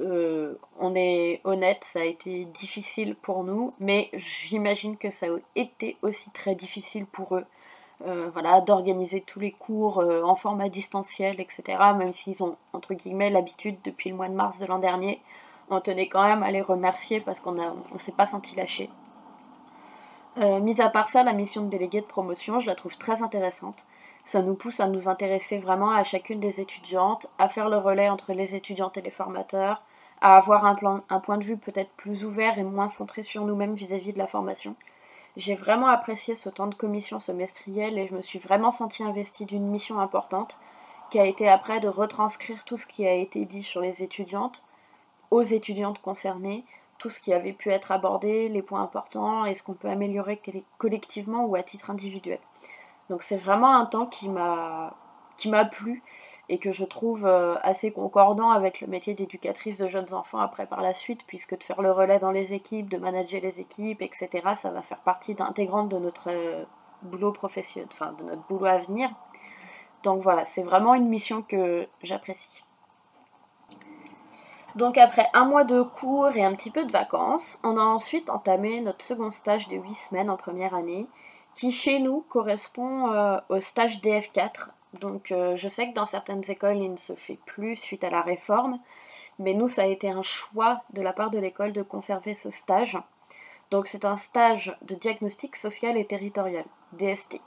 euh, 0.01 0.59
on 0.79 0.95
est 0.95 1.41
honnête, 1.45 1.83
ça 1.85 2.01
a 2.01 2.05
été 2.05 2.45
difficile 2.47 3.15
pour 3.15 3.45
nous, 3.45 3.73
mais 3.79 4.11
j'imagine 4.13 4.99
que 4.99 5.11
ça 5.11 5.27
a 5.27 5.39
été 5.57 5.97
aussi 6.03 6.31
très 6.31 6.55
difficile 6.55 7.07
pour 7.07 7.37
eux. 7.37 7.47
Euh, 8.07 8.29
voilà, 8.33 8.61
d'organiser 8.61 9.21
tous 9.21 9.39
les 9.41 9.53
cours 9.53 9.99
en 9.99 10.35
format 10.35 10.69
distanciel, 10.69 11.41
etc. 11.41 11.63
Même 11.97 12.13
s'ils 12.13 12.43
ont, 12.43 12.57
entre 12.73 12.93
guillemets, 12.95 13.31
l'habitude 13.31 13.77
depuis 13.85 14.11
le 14.11 14.17
mois 14.17 14.29
de 14.29 14.35
mars 14.35 14.59
de 14.59 14.67
l'an 14.67 14.79
dernier, 14.79 15.23
on 15.71 15.81
tenait 15.81 16.09
quand 16.09 16.25
même 16.25 16.43
à 16.43 16.51
les 16.51 16.61
remercier 16.61 17.21
parce 17.21 17.41
qu'on 17.41 17.53
ne 17.53 17.99
s'est 17.99 18.13
pas 18.13 18.27
senti 18.27 18.57
lâché. 18.57 18.91
Euh, 20.37 20.59
mis 20.59 20.81
à 20.81 20.89
part 20.91 21.09
ça, 21.09 21.23
la 21.23 21.33
mission 21.33 21.63
de 21.63 21.69
délégué 21.69 22.01
de 22.01 22.07
promotion, 22.07 22.59
je 22.61 22.67
la 22.67 22.75
trouve 22.75 22.97
très 22.97 23.23
intéressante. 23.23 23.85
Ça 24.25 24.43
nous 24.43 24.55
pousse 24.55 24.81
à 24.81 24.89
nous 24.89 25.09
intéresser 25.09 25.59
vraiment 25.59 25.91
à 25.91 26.03
chacune 26.03 26.41
des 26.41 26.61
étudiantes, 26.61 27.27
à 27.39 27.49
faire 27.49 27.69
le 27.69 27.77
relais 27.77 28.09
entre 28.09 28.33
les 28.33 28.57
étudiantes 28.57 28.97
et 28.97 29.03
les 29.03 29.11
formateurs, 29.11 29.83
à 30.21 30.37
avoir 30.37 30.65
un, 30.65 31.21
point 31.21 31.39
de 31.39 31.45
vue 31.45 31.57
peut-être 31.57 31.91
plus 31.97 32.25
ouvert 32.25 32.59
et 32.59 32.63
moins 32.63 32.89
centré 32.89 33.23
sur 33.23 33.45
nous-mêmes 33.45 33.75
vis-à-vis 33.75 34.13
de 34.13 34.19
la 34.19 34.27
formation. 34.27 34.75
J'ai 35.37 35.55
vraiment 35.55 35.89
apprécié 35.89 36.35
ce 36.35 36.49
temps 36.49 36.67
de 36.69 36.75
commission 36.75 37.21
semestrielle 37.21 37.99
et 37.99 38.07
je 38.07 38.15
me 38.15 38.23
suis 38.23 38.39
vraiment 38.39 38.71
sentie 38.71 39.03
investie 39.03 39.45
d'une 39.45 39.67
mission 39.67 39.99
importante 40.01 40.57
qui 41.11 41.19
a 41.19 41.27
été 41.27 41.49
après 41.49 41.81
de 41.81 41.89
retranscrire 41.89 42.65
tout 42.65 42.77
ce 42.77 42.87
qui 42.87 43.07
a 43.07 43.15
été 43.15 43.45
dit 43.45 43.63
sur 43.63 43.81
les 43.81 44.03
étudiantes 44.03 44.63
aux 45.31 45.43
étudiantes 45.43 46.01
concernées 46.01 46.65
tout 46.99 47.11
ce 47.11 47.21
qui 47.21 47.33
avait 47.33 47.53
pu 47.53 47.71
être 47.71 47.93
abordé, 47.93 48.49
les 48.49 48.63
points 48.63 48.83
importants 48.83 49.45
et 49.45 49.55
ce 49.55 49.63
qu'on 49.63 49.75
peut 49.75 49.89
améliorer 49.89 50.41
collectivement 50.79 51.45
ou 51.45 51.55
à 51.55 51.63
titre 51.63 51.91
individuel. 51.91 52.39
Donc 53.11 53.23
c'est 53.23 53.37
vraiment 53.37 53.77
un 53.77 53.87
temps 53.87 54.07
qui 54.07 54.29
m'a 54.29 54.95
qui 55.37 55.51
m'a 55.51 55.65
plu 55.65 56.03
et 56.49 56.59
que 56.59 56.73
je 56.73 56.85
trouve 56.85 57.27
euh, 57.27 57.57
assez 57.63 57.91
concordant 57.91 58.51
avec 58.51 58.81
le 58.81 58.87
métier 58.87 59.15
d'éducatrice 59.15 59.79
de 59.79 59.89
jeunes 59.89 60.13
enfants 60.13 60.41
après 60.41 60.67
par 60.67 60.83
la 60.83 60.93
suite, 60.93 61.21
puisque 61.27 61.59
de 61.59 61.63
faire 61.63 61.81
le 61.81 61.91
relais 61.91 62.19
dans 62.19 62.31
les 62.31 62.53
équipes, 62.53 62.91
de 62.91 62.99
manager 62.99 63.41
les 63.41 63.61
équipes, 63.61 64.03
etc., 64.03 64.29
ça 64.55 64.71
va 64.71 64.83
faire 64.83 64.99
partie 64.99 65.35
intégrante 65.39 65.89
de 65.89 65.99
notre 65.99 66.31
euh, 66.31 66.65
boulot 67.03 67.33
professionnel, 67.33 67.89
enfin 67.93 68.13
de 68.19 68.25
notre 68.25 68.43
boulot 68.43 68.67
à 68.67 68.79
venir. 68.79 69.11
Donc 70.03 70.23
voilà, 70.23 70.45
c'est 70.45 70.63
vraiment 70.63 70.95
une 70.95 71.09
mission 71.09 71.43
que 71.43 71.87
j'apprécie. 72.03 72.65
Donc 74.75 74.99
après 74.99 75.29
un 75.35 75.45
mois 75.45 75.65
de 75.65 75.83
cours 75.83 76.31
et 76.35 76.45
un 76.45 76.55
petit 76.55 76.71
peu 76.71 76.85
de 76.85 76.93
vacances, 76.93 77.61
on 77.63 77.77
a 77.79 77.83
ensuite 77.83 78.29
entamé 78.29 78.81
notre 78.81 79.05
second 79.05 79.31
stage 79.31 79.69
de 79.69 79.77
8 79.77 79.95
semaines 79.95 80.31
en 80.31 80.37
première 80.37 80.75
année, 80.75 81.07
qui 81.55 81.71
chez 81.71 82.01
nous 82.01 82.25
correspond 82.29 83.13
euh, 83.13 83.39
au 83.49 83.61
stage 83.61 84.01
DF4. 84.01 84.71
Donc 85.01 85.33
euh, 85.33 85.57
je 85.57 85.69
sais 85.69 85.89
que 85.89 85.95
dans 85.95 86.07
certaines 86.07 86.49
écoles 86.51 86.79
il 86.79 86.93
ne 86.93 86.97
se 86.97 87.15
fait 87.15 87.39
plus 87.47 87.77
suite 87.77 88.05
à 88.05 88.11
la 88.11 88.23
réforme, 88.23 88.79
mais 89.39 89.55
nous 89.55 89.69
ça 89.69 89.83
a 89.83 89.87
été 89.87 90.11
un 90.11 90.23
choix 90.23 90.83
de 90.93 91.03
la 91.03 91.13
part 91.13 91.31
de 91.31 91.39
l'école 91.39 91.73
de 91.73 91.83
conserver 91.83 92.35
ce 92.35 92.51
stage. 92.51 92.99
Donc 93.71 93.87
c'est 93.87 94.05
un 94.05 94.17
stage 94.17 94.77
de 94.83 94.95
diagnostic 94.95 95.57
social 95.57 95.97
et 95.97 96.07
territorial, 96.07 96.65
DST. 96.93 97.41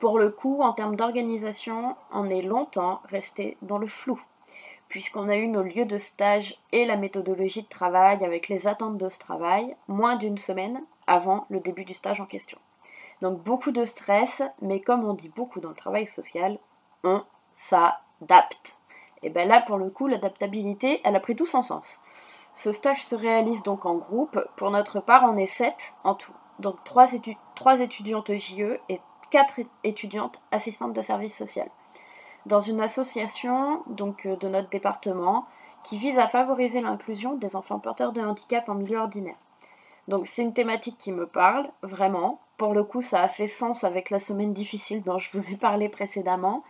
Pour 0.00 0.18
le 0.18 0.30
coup, 0.30 0.60
en 0.60 0.72
termes 0.72 0.96
d'organisation, 0.96 1.96
on 2.12 2.28
est 2.28 2.42
longtemps 2.42 3.00
resté 3.08 3.56
dans 3.62 3.78
le 3.78 3.86
flou 3.86 4.20
puisqu'on 4.88 5.28
a 5.28 5.36
eu 5.36 5.48
nos 5.48 5.62
lieux 5.62 5.86
de 5.86 5.98
stage 5.98 6.56
et 6.70 6.84
la 6.84 6.96
méthodologie 6.96 7.62
de 7.62 7.68
travail 7.68 8.24
avec 8.24 8.48
les 8.48 8.68
attentes 8.68 8.96
de 8.96 9.08
ce 9.08 9.18
travail 9.18 9.74
moins 9.88 10.14
d'une 10.14 10.38
semaine 10.38 10.84
avant 11.08 11.46
le 11.50 11.58
début 11.58 11.84
du 11.84 11.94
stage 11.94 12.20
en 12.20 12.26
question. 12.26 12.58
Donc 13.20 13.42
beaucoup 13.42 13.72
de 13.72 13.84
stress, 13.84 14.42
mais 14.60 14.80
comme 14.80 15.04
on 15.04 15.14
dit 15.14 15.30
beaucoup 15.34 15.60
dans 15.60 15.70
le 15.70 15.74
travail 15.74 16.06
social, 16.06 16.58
on 17.04 17.22
s'adapte. 17.54 18.78
Et 19.22 19.30
bien 19.30 19.44
là, 19.44 19.62
pour 19.62 19.78
le 19.78 19.90
coup, 19.90 20.06
l'adaptabilité, 20.06 21.00
elle 21.04 21.16
a 21.16 21.20
pris 21.20 21.36
tout 21.36 21.46
son 21.46 21.62
sens. 21.62 22.00
Ce 22.56 22.72
stage 22.72 23.04
se 23.04 23.14
réalise 23.14 23.62
donc 23.62 23.86
en 23.86 23.94
groupe. 23.94 24.38
Pour 24.56 24.70
notre 24.70 25.00
part, 25.00 25.24
on 25.24 25.36
est 25.36 25.46
7 25.46 25.94
en 26.04 26.14
tout. 26.14 26.32
Donc 26.58 26.76
3, 26.84 27.12
étudiantes 27.80 28.32
JE 28.32 28.78
et 28.88 29.00
4 29.30 29.60
étudiantes 29.82 30.40
assistantes 30.52 30.92
de 30.92 31.02
service 31.02 31.36
social 31.36 31.68
dans 32.46 32.60
une 32.60 32.80
association 32.80 33.82
donc 33.86 34.26
euh, 34.26 34.36
de 34.36 34.48
notre 34.48 34.68
département 34.68 35.46
qui 35.82 35.98
vise 35.98 36.18
à 36.18 36.28
favoriser 36.28 36.80
l'inclusion 36.80 37.34
des 37.34 37.56
enfants 37.56 37.78
porteurs 37.78 38.12
de 38.12 38.20
handicap 38.20 38.68
en 38.68 38.74
milieu 38.74 38.98
ordinaire. 38.98 39.36
Donc 40.08 40.26
c'est 40.26 40.42
une 40.42 40.54
thématique 40.54 40.96
qui 40.98 41.12
me 41.12 41.26
parle 41.26 41.68
vraiment. 41.82 42.40
Pour 42.56 42.72
le 42.72 42.84
coup, 42.84 43.02
ça 43.02 43.20
a 43.20 43.28
fait 43.28 43.46
sens 43.46 43.84
avec 43.84 44.10
la 44.10 44.18
semaine 44.18 44.52
difficile 44.52 45.02
dont 45.02 45.18
je 45.18 45.30
vous 45.32 45.50
ai 45.50 45.56
parlé 45.56 45.88
précédemment. 45.88 46.62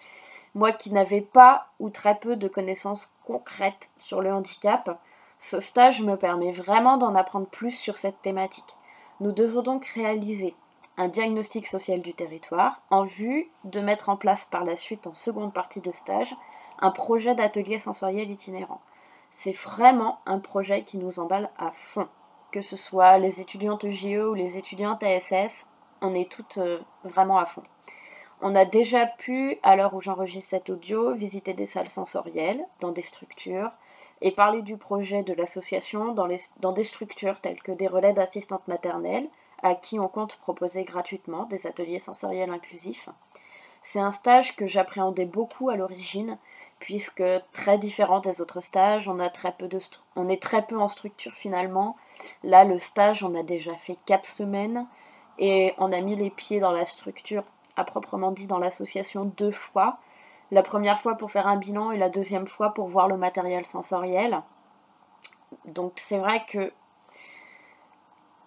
Moi 0.55 0.73
qui 0.73 0.93
n'avais 0.93 1.21
pas 1.21 1.67
ou 1.81 1.91
très 1.91 2.15
peu 2.15 2.37
de 2.37 2.49
connaissances 2.49 3.13
concrètes 3.27 3.91
sur 3.99 4.23
le 4.23 4.33
handicap, 4.33 5.01
ce 5.41 5.61
stage 5.61 6.01
me 6.01 6.17
permet 6.17 6.53
vraiment 6.53 6.97
d'en 6.97 7.15
apprendre 7.15 7.49
plus 7.49 7.73
sur 7.73 7.99
cette 7.99 8.23
thématique. 8.23 8.77
Nous 9.21 9.33
devons 9.33 9.63
donc 9.63 9.85
réaliser 9.87 10.55
un 10.97 11.09
diagnostic 11.09 11.67
social 11.67 12.01
du 12.03 12.15
territoire 12.15 12.81
en 12.91 13.05
vue 13.05 13.49
de 13.65 13.81
mettre 13.81 14.09
en 14.09 14.17
place 14.17 14.45
par 14.45 14.65
la 14.65 14.77
suite, 14.77 15.07
en 15.07 15.15
seconde 15.15 15.53
partie 15.53 15.81
de 15.81 15.91
stage, 15.91 16.35
un 16.81 16.91
projet 16.91 17.35
d'atelier 17.35 17.79
sensoriel 17.79 18.31
itinérant. 18.31 18.81
C'est 19.31 19.57
vraiment 19.57 20.21
un 20.27 20.39
projet 20.39 20.85
qui 20.85 20.99
nous 20.99 21.19
emballe 21.19 21.51
à 21.59 21.73
fond. 21.73 22.09
Que 22.53 22.63
ce 22.63 22.77
soit 22.77 23.19
les 23.19 23.41
étudiantes 23.41 23.89
JE 23.89 24.29
ou 24.29 24.35
les 24.35 24.57
étudiantes 24.57 25.03
ASS, 25.03 25.67
on 26.01 26.15
est 26.15 26.31
toutes 26.31 26.59
euh, 26.59 26.79
vraiment 27.03 27.39
à 27.39 27.47
fond. 27.47 27.63
On 28.47 28.55
a 28.55 28.67
déjà 28.67 29.07
pu, 29.07 29.59
à 29.63 29.75
l'heure 29.75 29.95
où 29.95 30.03
j'enregistre 30.03 30.51
cet 30.51 30.69
audio, 30.69 31.15
visiter 31.15 31.55
des 31.55 31.65
salles 31.65 31.89
sensorielles 31.89 32.63
dans 32.81 32.93
des 32.93 33.01
structures 33.01 33.71
et 34.21 34.33
parler 34.33 34.61
du 34.61 34.77
projet 34.77 35.23
de 35.23 35.33
l'association 35.33 36.13
dans, 36.13 36.73
des 36.73 36.85
structures 36.85 37.41
telles 37.41 37.63
que 37.63 37.73
des 37.73 37.87
relais 37.87 38.13
d'assistantes 38.13 38.69
maternelles 38.69 39.31
à 39.63 39.75
qui 39.75 39.99
on 39.99 40.09
compte 40.09 40.37
proposer 40.37 40.85
gratuitement 40.85 41.45
des 41.45 41.67
ateliers 41.67 42.01
sensoriels 42.01 42.51
inclusifs. 42.51 43.09
C'est 43.83 43.99
un 43.99 44.13
stage 44.13 44.55
que 44.57 44.67
j'appréhendais 44.67 45.25
beaucoup 45.25 45.71
à 45.71 45.77
l'origine 45.77 46.37
puisque 46.81 47.25
très 47.53 47.79
différent 47.79 48.21
des 48.21 48.43
autres 48.43 48.61
stages, 48.61 49.09
on, 49.09 49.17
on 50.17 50.29
est 50.29 50.43
très 50.43 50.67
peu 50.67 50.79
en 50.79 50.91
structure 50.91 51.33
finalement. 51.33 51.97
Là, 52.43 52.65
le 52.65 52.79
stage, 52.79 53.25
on 53.25 53.35
a 53.35 53.43
déjà 53.43 53.75
fait 53.77 53.97
4 54.05 54.27
semaines 54.27 54.87
et 55.39 55.73
on 55.79 55.93
a 55.93 56.01
mis 56.03 56.15
les 56.15 56.29
pieds 56.29 56.61
dans 56.61 56.73
la 56.73 56.85
structure 56.85 57.45
à 57.77 57.85
proprement 57.85 58.31
dit 58.31 58.47
dans 58.47 58.59
l'association 58.59 59.25
deux 59.25 59.53
fois. 59.53 59.99
La 60.51 60.63
première 60.63 61.01
fois 61.01 61.17
pour 61.17 61.31
faire 61.31 61.47
un 61.47 61.57
bilan 61.57 61.91
et 61.91 61.99
la 61.99 62.09
deuxième 62.09 62.47
fois 62.47 62.75
pour 62.75 62.89
voir 62.89 63.09
le 63.09 63.17
matériel 63.17 63.67
sensoriel. 63.67 64.43
Donc 65.67 65.95
c'est 65.97 66.19
vrai 66.19 66.45
que 66.49 66.73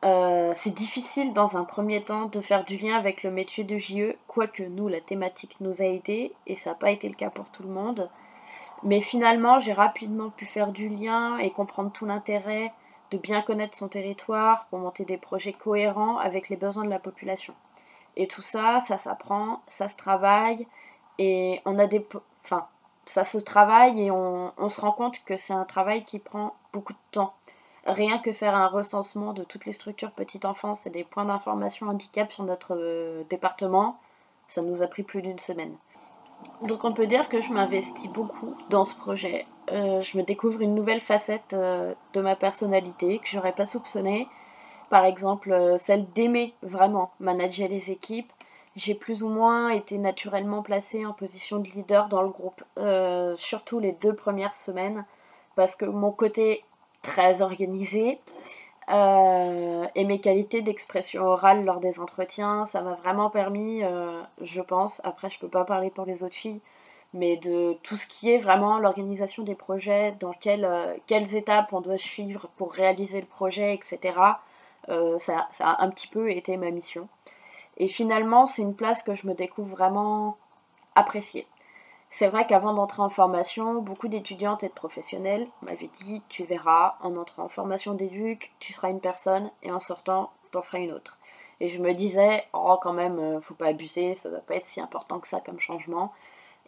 euh, 0.06 0.52
c'est 0.56 0.74
difficile 0.74 1.34
dans 1.34 1.58
un 1.58 1.64
premier 1.64 2.04
temps 2.04 2.26
de 2.26 2.40
faire 2.40 2.64
du 2.64 2.78
lien 2.78 2.96
avec 2.96 3.24
le 3.24 3.32
métier 3.32 3.64
de 3.64 3.78
JE, 3.78 4.16
quoique 4.28 4.64
nous, 4.64 4.88
la 4.88 5.02
thématique 5.02 5.58
nous 5.60 5.82
a 5.82 5.86
aidé, 5.86 6.34
et 6.46 6.56
ça 6.56 6.72
n'a 6.72 6.76
pas 6.76 6.92
été 6.92 7.10
le 7.10 7.16
cas 7.16 7.32
pour 7.32 7.46
tout 7.50 7.64
le 7.64 7.70
monde. 7.70 8.10
Mais 8.84 9.02
finalement, 9.02 9.60
j'ai 9.60 9.74
rapidement 9.74 10.30
pu 10.30 10.46
faire 10.46 10.72
du 10.72 10.88
lien 10.88 11.38
et 11.40 11.50
comprendre 11.50 11.92
tout 11.92 12.06
l'intérêt 12.06 12.72
de 13.10 13.18
bien 13.18 13.42
connaître 13.42 13.76
son 13.76 13.88
territoire 13.88 14.68
pour 14.70 14.80
monter 14.80 15.04
des 15.04 15.18
projets 15.18 15.54
cohérents 15.54 16.18
avec 16.18 16.50
les 16.50 16.58
besoins 16.58 16.86
de 16.86 16.90
la 16.90 17.00
population. 17.00 17.56
Et 18.18 18.28
tout 18.28 18.42
ça, 18.42 18.80
ça 18.82 18.98
s'apprend, 18.98 19.62
ça 19.68 19.88
se 19.88 19.96
travaille, 19.96 20.68
et 21.20 21.62
on 21.66 21.80
a 21.80 21.88
des. 21.88 22.06
Enfin, 22.44 22.68
ça 23.06 23.24
se 23.24 23.38
travaille 23.38 24.02
et 24.02 24.12
on, 24.12 24.52
se 24.70 24.82
rend 24.82 24.92
compte 24.92 25.24
que 25.24 25.38
c'est 25.38 25.54
un 25.54 25.64
travail 25.64 26.04
qui 26.04 26.20
prend 26.20 26.56
beaucoup 26.74 26.94
de 26.94 27.00
temps. 27.12 27.34
Rien 27.86 28.20
que 28.20 28.34
faire 28.34 28.54
un 28.54 28.68
recensement 28.68 29.32
de 29.32 29.46
toutes 29.46 29.66
les 29.66 29.72
structures 29.72 30.12
petite 30.12 30.44
enfance 30.44 30.86
et 30.86 30.90
des 30.90 31.06
points 31.06 31.26
d'information 31.26 31.88
handicap 31.88 32.32
sur 32.32 32.44
notre 32.44 32.76
euh, 32.76 33.24
département, 33.30 33.98
ça 34.50 34.62
nous 34.62 34.84
a 34.84 34.88
pris 34.88 35.04
plus 35.04 35.22
d'une 35.22 35.40
semaine. 35.40 35.74
Donc 36.64 36.84
on 36.84 36.94
peut 36.94 37.08
dire 37.08 37.30
que 37.30 37.42
je 37.42 37.52
m'investis 37.52 38.10
beaucoup 38.10 38.56
dans 38.70 38.84
ce 38.84 38.94
projet. 38.94 39.46
Euh, 39.72 40.02
je 40.02 40.18
me 40.18 40.24
découvre 40.24 40.62
une 40.62 40.76
nouvelle 40.76 41.02
facette 41.02 41.54
euh, 41.54 41.94
de 42.14 42.22
ma 42.22 42.36
personnalité 42.36 43.20
que 43.20 43.28
j'aurais 43.28 43.54
pas 43.54 43.66
soupçonnée 43.66 44.28
par 44.90 45.06
exemple 45.06 45.52
euh, 45.52 45.78
celle 45.78 46.10
d'aimer 46.12 46.54
vraiment 46.62 47.12
manager 47.20 47.68
les 47.68 47.92
équipes. 47.92 48.32
J'ai 48.76 48.94
plus 48.94 49.24
ou 49.24 49.30
moins 49.30 49.70
été 49.70 49.98
naturellement 49.98 50.62
placée 50.62 51.06
en 51.06 51.14
position 51.14 51.58
de 51.58 51.68
leader 51.70 52.10
dans 52.10 52.22
le 52.22 52.30
groupe, 52.30 52.64
euh, 52.78 53.36
surtout 53.36 53.80
les 53.80 53.92
deux 53.94 54.14
premières 54.14 54.54
semaines, 54.54 55.04
parce 55.56 55.76
que 55.76 55.86
mon 55.86 56.12
côté 56.12 56.64
très 57.02 57.42
organisé 57.42 58.20
euh, 58.90 59.88
et 59.96 60.06
mes 60.06 60.20
qualités 60.20 60.62
d'expression 60.62 61.24
orale 61.24 61.66
lors 61.66 61.80
des 61.80 62.00
entretiens, 62.00 62.66
ça 62.66 62.82
m'a 62.82 62.94
vraiment 62.96 63.32
permis, 63.32 63.82
je 64.42 64.62
pense, 64.62 65.02
après 65.04 65.32
je 65.32 65.40
peux 65.40 65.48
pas 65.48 65.66
parler 65.66 65.90
pour 65.90 66.06
les 66.06 66.24
autres 66.24 66.36
filles, 66.36 66.62
mais 67.14 67.38
de 67.38 67.74
tout 67.82 67.98
ce 67.98 68.06
qui 68.06 68.32
est 68.32 68.38
vraiment 68.38 68.78
l'organisation 68.78 69.42
des 69.42 69.56
projets, 69.56 70.16
dans 70.20 70.34
quelles 70.34 71.36
étapes 71.36 71.74
on 71.74 71.82
doit 71.82 71.98
suivre 71.98 72.48
pour 72.58 72.74
réaliser 72.74 73.22
le 73.22 73.28
projet, 73.28 73.74
etc. 73.74 74.14
Euh, 74.90 75.20
ça, 75.20 75.48
a 75.60 75.84
un 75.84 75.90
petit 75.90 76.08
peu 76.08 76.32
été 76.32 76.58
ma 76.58 76.72
mission. 76.72 77.08
Et 77.78 77.88
finalement, 77.88 78.46
c'est 78.46 78.62
une 78.62 78.76
place 78.76 79.04
que 79.04 79.16
je 79.16 79.28
me 79.28 79.34
découvre 79.34 79.76
vraiment 79.76 80.38
appréciée. 80.96 81.48
C'est 82.10 82.28
vrai 82.28 82.48
qu'avant 82.48 82.74
d'entrer 82.74 83.02
en 83.02 83.10
formation, 83.10 83.82
beaucoup 83.82 84.08
d'étudiantes 84.08 84.64
et 84.64 84.70
de 84.70 84.74
professionnels 84.74 85.48
m'avaient 85.62 85.90
dit 86.02 86.22
Tu 86.30 86.44
verras, 86.46 86.96
en 87.02 87.16
entrant 87.18 87.44
en 87.44 87.50
formation 87.50 87.94
d'éduc, 87.94 88.52
tu 88.60 88.74
seras 88.74 88.90
une 88.90 89.02
personne 89.02 89.52
et 89.62 89.72
en 89.72 89.80
sortant, 89.80 90.32
tu 90.52 90.58
en 90.58 90.62
seras 90.62 90.80
une 90.80 90.94
autre. 90.94 91.18
Et 91.60 91.68
je 91.68 91.80
me 91.80 91.94
disais 91.94 92.46
Oh, 92.54 92.78
quand 92.82 92.94
même, 92.94 93.20
euh, 93.20 93.42
faut 93.42 93.56
pas 93.56 93.68
abuser, 93.68 94.16
ça 94.16 94.30
doit 94.30 94.40
pas 94.40 94.56
être 94.56 94.66
si 94.66 94.80
important 94.80 95.20
que 95.20 95.28
ça 95.28 95.42
comme 95.42 95.60
changement. 95.60 96.14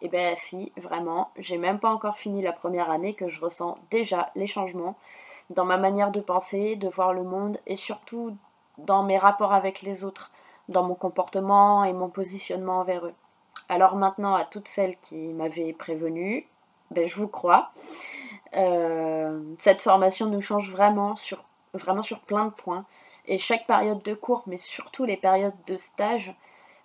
Et 0.01 0.05
eh 0.05 0.09
bien, 0.09 0.33
si, 0.35 0.71
vraiment, 0.77 1.29
j'ai 1.37 1.57
même 1.57 1.79
pas 1.79 1.89
encore 1.89 2.17
fini 2.17 2.41
la 2.41 2.53
première 2.53 2.89
année 2.89 3.15
que 3.15 3.27
je 3.27 3.41
ressens 3.41 3.77
déjà 3.91 4.31
les 4.35 4.47
changements 4.47 4.95
dans 5.49 5.65
ma 5.65 5.77
manière 5.77 6.11
de 6.11 6.21
penser, 6.21 6.75
de 6.75 6.87
voir 6.87 7.13
le 7.13 7.23
monde 7.23 7.57
et 7.65 7.75
surtout 7.75 8.35
dans 8.77 9.03
mes 9.03 9.17
rapports 9.17 9.53
avec 9.53 9.81
les 9.81 10.03
autres, 10.03 10.31
dans 10.67 10.83
mon 10.83 10.95
comportement 10.95 11.83
et 11.83 11.93
mon 11.93 12.09
positionnement 12.09 12.79
envers 12.79 13.05
eux. 13.05 13.13
Alors 13.67 13.95
maintenant, 13.95 14.35
à 14.35 14.45
toutes 14.45 14.67
celles 14.67 14.97
qui 15.01 15.15
m'avaient 15.15 15.73
prévenu, 15.73 16.47
ben, 16.91 17.07
je 17.07 17.15
vous 17.15 17.27
crois. 17.27 17.71
Euh, 18.55 19.41
cette 19.59 19.81
formation 19.81 20.27
nous 20.27 20.41
change 20.41 20.71
vraiment 20.71 21.15
sur, 21.15 21.43
vraiment 21.73 22.03
sur 22.03 22.19
plein 22.21 22.45
de 22.45 22.51
points. 22.51 22.85
Et 23.27 23.37
chaque 23.37 23.67
période 23.67 24.01
de 24.01 24.13
cours, 24.15 24.43
mais 24.47 24.57
surtout 24.57 25.05
les 25.05 25.17
périodes 25.17 25.53
de 25.67 25.77
stage, 25.77 26.33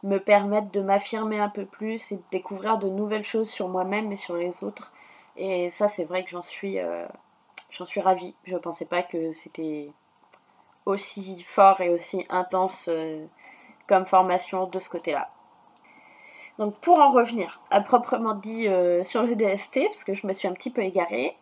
me 0.02 0.18
permettent 0.18 0.72
de 0.72 0.82
m'affirmer 0.82 1.40
un 1.40 1.48
peu 1.48 1.64
plus 1.64 2.12
et 2.12 2.16
de 2.16 2.22
découvrir 2.30 2.78
de 2.78 2.90
nouvelles 2.90 3.24
choses 3.24 3.48
sur 3.48 3.68
moi-même 3.68 4.12
et 4.12 4.16
sur 4.16 4.36
les 4.36 4.62
autres. 4.62 4.92
Et 5.36 5.70
ça, 5.70 5.88
c'est 5.88 6.04
vrai 6.04 6.24
que 6.24 6.30
j'en 6.30 6.42
suis, 6.42 6.78
euh, 6.78 7.06
J'en 7.76 7.86
suis 7.86 8.00
ravie. 8.00 8.36
Je 8.44 8.54
ne 8.54 8.60
pensais 8.60 8.84
pas 8.84 9.02
que 9.02 9.32
c'était 9.32 9.90
aussi 10.86 11.42
fort 11.42 11.80
et 11.80 11.88
aussi 11.88 12.24
intense 12.28 12.86
euh, 12.88 13.26
comme 13.88 14.06
formation 14.06 14.66
de 14.68 14.78
ce 14.78 14.88
côté-là. 14.88 15.28
Donc 16.58 16.76
pour 16.78 17.00
en 17.00 17.10
revenir 17.10 17.60
à 17.70 17.80
proprement 17.80 18.34
dit 18.34 18.68
euh, 18.68 19.02
sur 19.02 19.24
le 19.24 19.34
DST, 19.34 19.86
parce 19.86 20.04
que 20.04 20.14
je 20.14 20.24
me 20.24 20.32
suis 20.32 20.46
un 20.46 20.52
petit 20.52 20.70
peu 20.70 20.82
égarée, 20.82 21.36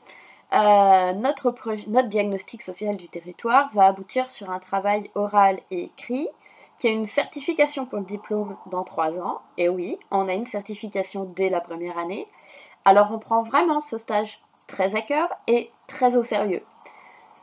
euh, 0.54 1.12
notre, 1.12 1.54
notre 1.88 2.08
diagnostic 2.08 2.62
social 2.62 2.96
du 2.96 3.08
territoire 3.08 3.68
va 3.74 3.84
aboutir 3.86 4.30
sur 4.30 4.50
un 4.50 4.58
travail 4.58 5.10
oral 5.14 5.60
et 5.70 5.84
écrit 5.84 6.28
qui 6.78 6.88
a 6.88 6.90
une 6.90 7.04
certification 7.04 7.84
pour 7.84 7.98
le 7.98 8.06
diplôme 8.06 8.56
dans 8.66 8.84
trois 8.84 9.12
ans. 9.18 9.42
Et 9.58 9.68
oui, 9.68 9.98
on 10.10 10.28
a 10.28 10.32
une 10.32 10.46
certification 10.46 11.24
dès 11.24 11.50
la 11.50 11.60
première 11.60 11.98
année. 11.98 12.26
Alors 12.86 13.12
on 13.12 13.18
prend 13.18 13.42
vraiment 13.42 13.82
ce 13.82 13.98
stage 13.98 14.40
très 14.72 14.96
à 14.96 15.02
cœur 15.02 15.28
et 15.46 15.70
très 15.86 16.16
au 16.16 16.24
sérieux. 16.24 16.62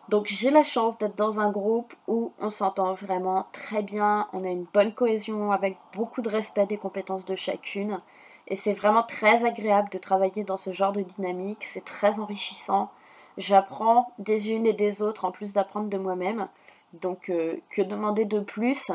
Donc 0.09 0.25
j'ai 0.25 0.49
la 0.49 0.63
chance 0.63 0.97
d'être 0.97 1.15
dans 1.15 1.39
un 1.39 1.51
groupe 1.51 1.93
où 2.07 2.33
on 2.39 2.49
s'entend 2.49 2.95
vraiment 2.95 3.45
très 3.51 3.83
bien, 3.83 4.27
on 4.33 4.43
a 4.43 4.49
une 4.49 4.65
bonne 4.73 4.93
cohésion 4.93 5.51
avec 5.51 5.77
beaucoup 5.93 6.23
de 6.23 6.29
respect 6.29 6.65
des 6.65 6.77
compétences 6.77 7.25
de 7.25 7.35
chacune 7.35 8.01
et 8.47 8.55
c'est 8.55 8.73
vraiment 8.73 9.03
très 9.03 9.45
agréable 9.45 9.89
de 9.91 9.99
travailler 9.99 10.43
dans 10.43 10.57
ce 10.57 10.73
genre 10.73 10.91
de 10.91 11.03
dynamique, 11.03 11.63
c'est 11.71 11.85
très 11.85 12.19
enrichissant. 12.19 12.89
J'apprends 13.37 14.11
des 14.17 14.49
unes 14.49 14.65
et 14.65 14.73
des 14.73 15.03
autres 15.03 15.25
en 15.25 15.31
plus 15.31 15.53
d'apprendre 15.53 15.87
de 15.87 15.97
moi-même. 15.99 16.47
Donc 16.93 17.29
euh, 17.29 17.57
que 17.69 17.83
demander 17.83 18.25
de 18.25 18.39
plus? 18.39 18.91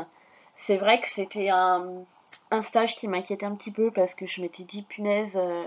C'est 0.55 0.75
vrai 0.75 0.99
que 0.99 1.07
c'était 1.07 1.49
un, 1.49 2.03
stage 2.61 2.97
qui 2.97 3.07
m'inquiétait 3.07 3.45
un 3.45 3.55
petit 3.55 3.71
peu 3.71 3.91
parce 3.91 4.13
que 4.13 4.27
je 4.27 4.41
m'étais 4.41 4.63
dit 4.63 4.81
punaise, 4.81 5.37
euh, 5.37 5.63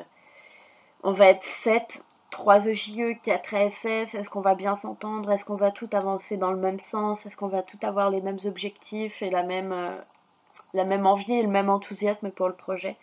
on 1.02 1.12
va 1.12 1.28
être 1.28 1.44
7 1.44 2.02
3 2.30 2.68
EJE, 2.68 3.20
4 3.22 3.68
SS, 3.70 4.14
est-ce 4.14 4.28
qu'on 4.28 4.40
va 4.40 4.54
bien 4.54 4.76
s'entendre? 4.76 5.32
Est-ce 5.32 5.44
qu'on 5.44 5.56
va 5.56 5.70
tout 5.70 5.88
avancer 5.92 6.36
dans 6.36 6.50
le 6.50 6.58
même 6.58 6.78
sens? 6.78 7.24
Est-ce 7.24 7.36
qu'on 7.36 7.48
va 7.48 7.62
tout 7.62 7.78
avoir 7.82 8.10
les 8.10 8.20
mêmes 8.20 8.38
objectifs 8.44 9.22
et 9.22 9.30
la 9.30 9.42
même, 9.42 9.72
euh, 9.72 9.96
la 10.74 10.84
même 10.84 11.06
envie 11.06 11.34
et 11.34 11.42
le 11.42 11.48
même 11.48 11.70
enthousiasme 11.70 12.30
pour 12.30 12.48
le 12.48 12.54
projet? 12.54 12.96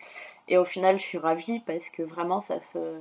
Et 0.48 0.58
au 0.58 0.64
final, 0.64 0.98
je 0.98 1.04
suis 1.04 1.18
ravie 1.18 1.60
parce 1.60 1.90
que 1.90 2.02
vraiment, 2.02 2.40
ça 2.40 2.60
se, 2.60 3.00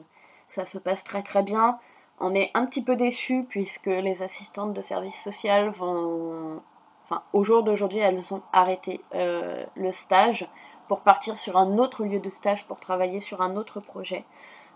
ça 0.50 0.66
se 0.66 0.78
passe 0.80 1.04
très 1.04 1.22
très 1.22 1.44
bien. 1.44 1.80
On 2.20 2.34
est 2.34 2.50
un 2.54 2.66
petit 2.66 2.82
peu 2.82 2.96
déçus 2.96 3.46
puisque 3.48 3.88
les 3.88 4.24
assistantes 4.24 4.74
de 4.74 4.82
service 4.82 5.22
social 5.22 5.70
vont... 5.70 6.62
Enfin, 7.04 7.22
au 7.34 7.44
jour 7.44 7.62
d'aujourd'hui, 7.62 8.00
elles 8.00 8.34
ont 8.34 8.42
arrêté 8.52 9.00
euh, 9.14 9.64
le 9.76 9.92
stage 9.92 10.48
pour 10.88 11.02
partir 11.02 11.38
sur 11.38 11.58
un 11.58 11.78
autre 11.78 12.04
lieu 12.04 12.20
de 12.20 12.30
stage 12.32 12.66
pour 12.66 12.80
travailler 12.80 13.20
sur 13.20 13.42
un 13.42 13.58
autre 13.58 13.80
projet. 13.80 14.26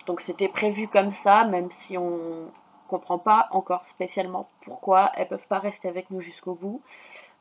Donc 0.06 0.22
c'était 0.22 0.48
prévu 0.48 0.88
comme 0.88 1.12
ça, 1.12 1.44
même 1.46 1.72
si 1.72 1.98
on 1.98 2.52
comprend 2.88 3.20
pas 3.20 3.48
encore 3.52 3.86
spécialement 3.86 4.50
pourquoi 4.62 5.12
elles 5.16 5.28
peuvent 5.28 5.48
pas 5.48 5.60
rester 5.60 5.88
avec 5.88 6.10
nous 6.10 6.22
jusqu'au 6.22 6.56
bout. 6.56 6.82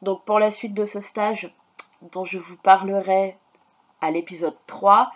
Donc 0.02 0.24
pour 0.24 0.38
la 0.38 0.50
suite 0.50 0.74
de 0.74 0.84
ce 0.84 1.00
stage, 1.00 1.52
dont 2.12 2.24
je 2.24 2.38
vous 2.38 2.56
parlerai 2.56 3.36
à 4.00 4.10
l'épisode 4.10 4.56
3, 4.66 5.10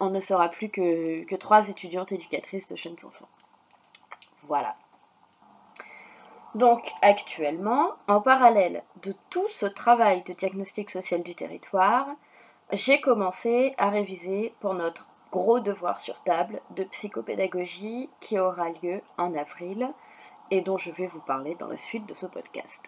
on 0.00 0.10
ne 0.10 0.20
sera 0.20 0.48
plus 0.48 0.70
que, 0.70 1.24
que 1.24 1.34
trois 1.34 1.68
étudiantes 1.68 2.12
éducatrices 2.12 2.68
de 2.68 2.76
jeunes 2.76 2.96
enfants. 3.04 3.28
Voilà. 4.44 4.76
Donc 6.54 6.90
actuellement, 7.00 7.92
en 8.08 8.20
parallèle 8.20 8.82
de 9.02 9.14
tout 9.30 9.48
ce 9.48 9.66
travail 9.66 10.22
de 10.24 10.32
diagnostic 10.32 10.90
social 10.90 11.22
du 11.22 11.34
territoire, 11.34 12.06
j'ai 12.72 13.00
commencé 13.00 13.74
à 13.78 13.90
réviser 13.90 14.54
pour 14.60 14.74
notre 14.74 15.06
gros 15.32 15.58
devoir 15.58 15.98
sur 15.98 16.22
table 16.22 16.60
de 16.70 16.84
psychopédagogie 16.84 18.10
qui 18.20 18.38
aura 18.38 18.68
lieu 18.82 19.00
en 19.18 19.34
avril 19.34 19.90
et 20.50 20.60
dont 20.60 20.78
je 20.78 20.90
vais 20.90 21.06
vous 21.06 21.20
parler 21.20 21.56
dans 21.56 21.68
la 21.68 21.78
suite 21.78 22.06
de 22.06 22.14
ce 22.14 22.26
podcast. 22.26 22.80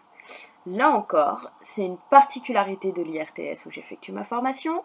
Là 0.66 0.90
encore, 0.90 1.50
c'est 1.62 1.84
une 1.84 1.98
particularité 2.10 2.92
de 2.92 3.02
l'IRTS 3.02 3.66
où 3.66 3.70
j'effectue 3.70 4.12
ma 4.12 4.24
formation 4.24 4.84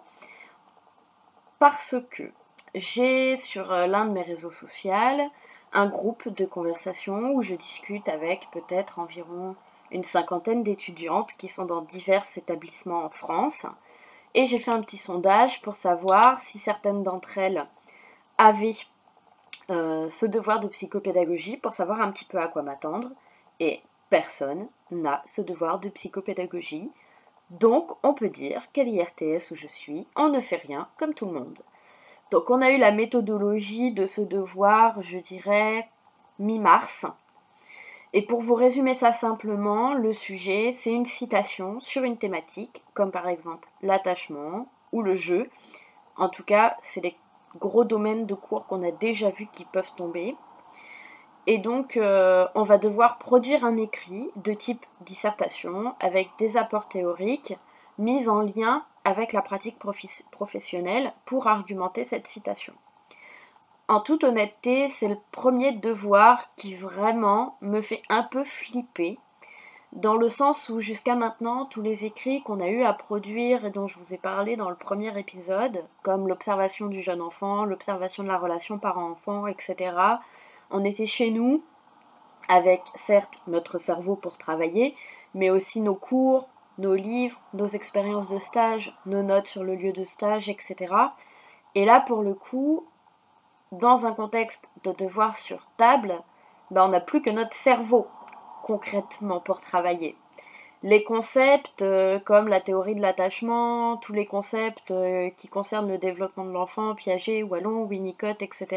parce 1.60 1.96
que 2.10 2.32
j'ai 2.74 3.36
sur 3.36 3.72
euh, 3.72 3.88
l'un 3.88 4.06
de 4.06 4.12
mes 4.12 4.22
réseaux 4.22 4.52
sociaux 4.52 5.30
un 5.72 5.88
groupe 5.88 6.28
de 6.30 6.46
conversation 6.46 7.34
où 7.34 7.44
je 7.44 7.54
discute 7.54 8.08
avec 8.08 8.48
peut-être 8.52 9.00
environ 9.00 9.56
une 9.92 10.04
cinquantaine 10.04 10.64
d'étudiantes 10.64 11.34
qui 11.38 11.48
sont 11.48 11.66
dans 11.66 11.82
divers 11.82 12.26
établissements 12.36 13.04
en 13.04 13.10
France. 13.10 13.66
Et 14.36 14.46
j'ai 14.46 14.60
fait 14.60 14.72
un 14.72 14.82
petit 14.82 14.98
sondage 14.98 15.62
pour 15.62 15.76
savoir 15.76 16.40
si 16.40 16.60
certaines 16.60 17.04
d'entre 17.04 17.38
elles 17.38 17.66
avaient 18.38 18.78
euh, 19.70 20.10
ce 20.10 20.26
devoir 20.26 20.60
de 20.60 20.68
psychopédagogie 20.68 21.58
pour 21.58 21.74
savoir 21.74 22.02
un 22.02 22.12
petit 22.12 22.26
peu 22.26 22.40
à 22.40 22.48
quoi 22.48 22.62
m'attendre. 22.62 23.10
Et 23.60 23.82
personne 24.10 24.68
n'a 24.92 25.24
ce 25.26 25.42
devoir 25.42 25.80
de 25.80 25.90
psychopédagogie. 25.90 26.92
Donc 27.50 27.92
on 28.04 28.14
peut 28.14 28.30
dire 28.30 28.64
qu'à 28.74 28.84
l'IRTS 28.84 29.52
où 29.52 29.56
je 29.56 29.68
suis, 29.68 30.06
on 30.16 30.30
ne 30.30 30.42
fait 30.42 30.58
rien 30.58 30.88
comme 30.98 31.14
tout 31.14 31.26
le 31.26 31.34
monde. 31.34 31.60
Donc 32.32 32.50
on 32.50 32.62
a 32.62 32.70
eu 32.70 32.78
la 32.78 32.92
méthodologie 32.92 33.92
de 33.92 34.06
ce 34.06 34.22
devoir, 34.22 35.02
je 35.02 35.18
dirais, 35.18 35.90
mi-mars. 36.38 37.06
Et 38.14 38.24
pour 38.24 38.42
vous 38.42 38.56
résumer 38.56 38.96
ça 38.96 39.14
simplement, 39.14 39.94
le 39.94 40.14
sujet, 40.14 40.72
c'est 40.72 40.92
une 40.92 41.06
citation 41.06 41.80
sur 41.82 42.04
une 42.04 42.18
thématique, 42.18 42.84
comme 42.94 43.12
par 43.12 43.28
exemple 43.28 43.68
l'attachement 43.84 44.68
ou 44.92 45.04
le 45.04 45.16
jeu. 45.16 45.50
En 46.18 46.30
tout 46.30 46.44
cas, 46.44 46.76
c'est 46.82 47.02
les 47.02 47.16
gros 47.58 47.84
domaines 47.84 48.26
de 48.26 48.34
cours 48.34 48.66
qu'on 48.66 48.84
a 48.84 48.92
déjà 48.92 49.30
vus 49.30 49.48
qui 49.52 49.66
peuvent 49.66 49.94
tomber. 49.96 50.36
Et 51.46 51.60
donc, 51.60 51.98
euh, 51.98 52.48
on 52.56 52.64
va 52.64 52.78
devoir 52.78 53.18
produire 53.18 53.64
un 53.64 53.78
écrit 53.78 54.30
de 54.36 54.54
type 54.54 54.86
dissertation 55.02 55.96
avec 56.00 56.30
des 56.38 56.58
apports 56.58 56.90
théoriques 56.90 57.58
mis 57.98 58.28
en 58.28 58.42
lien 58.42 58.86
avec 59.04 59.34
la 59.34 59.42
pratique 59.42 59.78
professionnelle 60.32 61.14
pour 61.26 61.48
argumenter 61.48 62.04
cette 62.04 62.28
citation. 62.28 62.74
En 63.90 64.02
toute 64.02 64.24
honnêteté, 64.24 64.88
c'est 64.88 65.08
le 65.08 65.18
premier 65.32 65.72
devoir 65.72 66.46
qui 66.58 66.76
vraiment 66.76 67.58
me 67.62 67.82
fait 67.82 68.04
un 68.08 68.22
peu 68.22 68.44
flipper, 68.44 69.18
dans 69.94 70.14
le 70.14 70.30
sens 70.30 70.70
où 70.70 70.80
jusqu'à 70.80 71.16
maintenant, 71.16 71.66
tous 71.66 71.82
les 71.82 72.06
écrits 72.06 72.44
qu'on 72.44 72.62
a 72.62 72.68
eu 72.68 72.84
à 72.84 72.94
produire 72.94 73.66
et 73.66 73.72
dont 73.72 73.88
je 73.88 73.98
vous 73.98 74.14
ai 74.14 74.18
parlé 74.18 74.56
dans 74.58 74.70
le 74.70 74.76
premier 74.76 75.18
épisode, 75.18 75.84
comme 76.04 76.28
l'observation 76.28 76.86
du 76.86 77.02
jeune 77.02 77.20
enfant, 77.20 77.66
l'observation 77.66 78.22
de 78.22 78.28
la 78.28 78.38
relation 78.38 78.78
parent-enfant, 78.78 79.48
etc., 79.48 79.96
on 80.70 80.86
était 80.86 81.08
chez 81.08 81.32
nous, 81.32 81.64
avec 82.48 82.84
certes 82.94 83.42
notre 83.48 83.80
cerveau 83.80 84.16
pour 84.16 84.38
travailler, 84.38 84.96
mais 85.34 85.50
aussi 85.50 85.82
nos 85.82 85.96
cours, 85.96 86.48
nos 86.78 86.94
livres, 86.94 87.42
nos 87.56 87.66
expériences 87.66 88.30
de 88.30 88.38
stage, 88.38 88.96
nos 89.08 89.24
notes 89.24 89.48
sur 89.48 89.64
le 89.64 89.74
lieu 89.74 89.94
de 89.94 90.04
stage, 90.04 90.48
etc. 90.48 90.94
Et 91.74 91.86
là, 91.86 92.02
pour 92.02 92.22
le 92.22 92.36
coup, 92.36 92.86
dans 93.72 94.06
un 94.06 94.14
contexte 94.14 94.70
de 94.84 94.92
devoir 94.92 95.38
sur 95.38 95.68
table, 95.78 96.22
ben, 96.72 96.86
on 96.86 96.90
n'a 96.90 97.00
plus 97.00 97.22
que 97.22 97.30
notre 97.30 97.54
cerveau 97.54 98.08
concrètement 98.64 99.40
pour 99.40 99.62
travailler. 99.62 100.16
Les 100.82 101.04
concepts 101.04 101.82
euh, 101.82 102.20
comme 102.20 102.48
la 102.48 102.62
théorie 102.62 102.96
de 102.96 103.02
l'attachement, 103.02 103.98
tous 103.98 104.14
les 104.14 104.26
concepts 104.26 104.92
euh, 104.92 105.30
qui 105.38 105.48
concernent 105.48 105.90
le 105.90 105.98
développement 105.98 106.46
de 106.46 106.52
l'enfant, 106.52 106.96
Piaget, 106.96 107.44
Wallon, 107.44 107.84
Winnicott, 107.84 108.42
etc., 108.42 108.68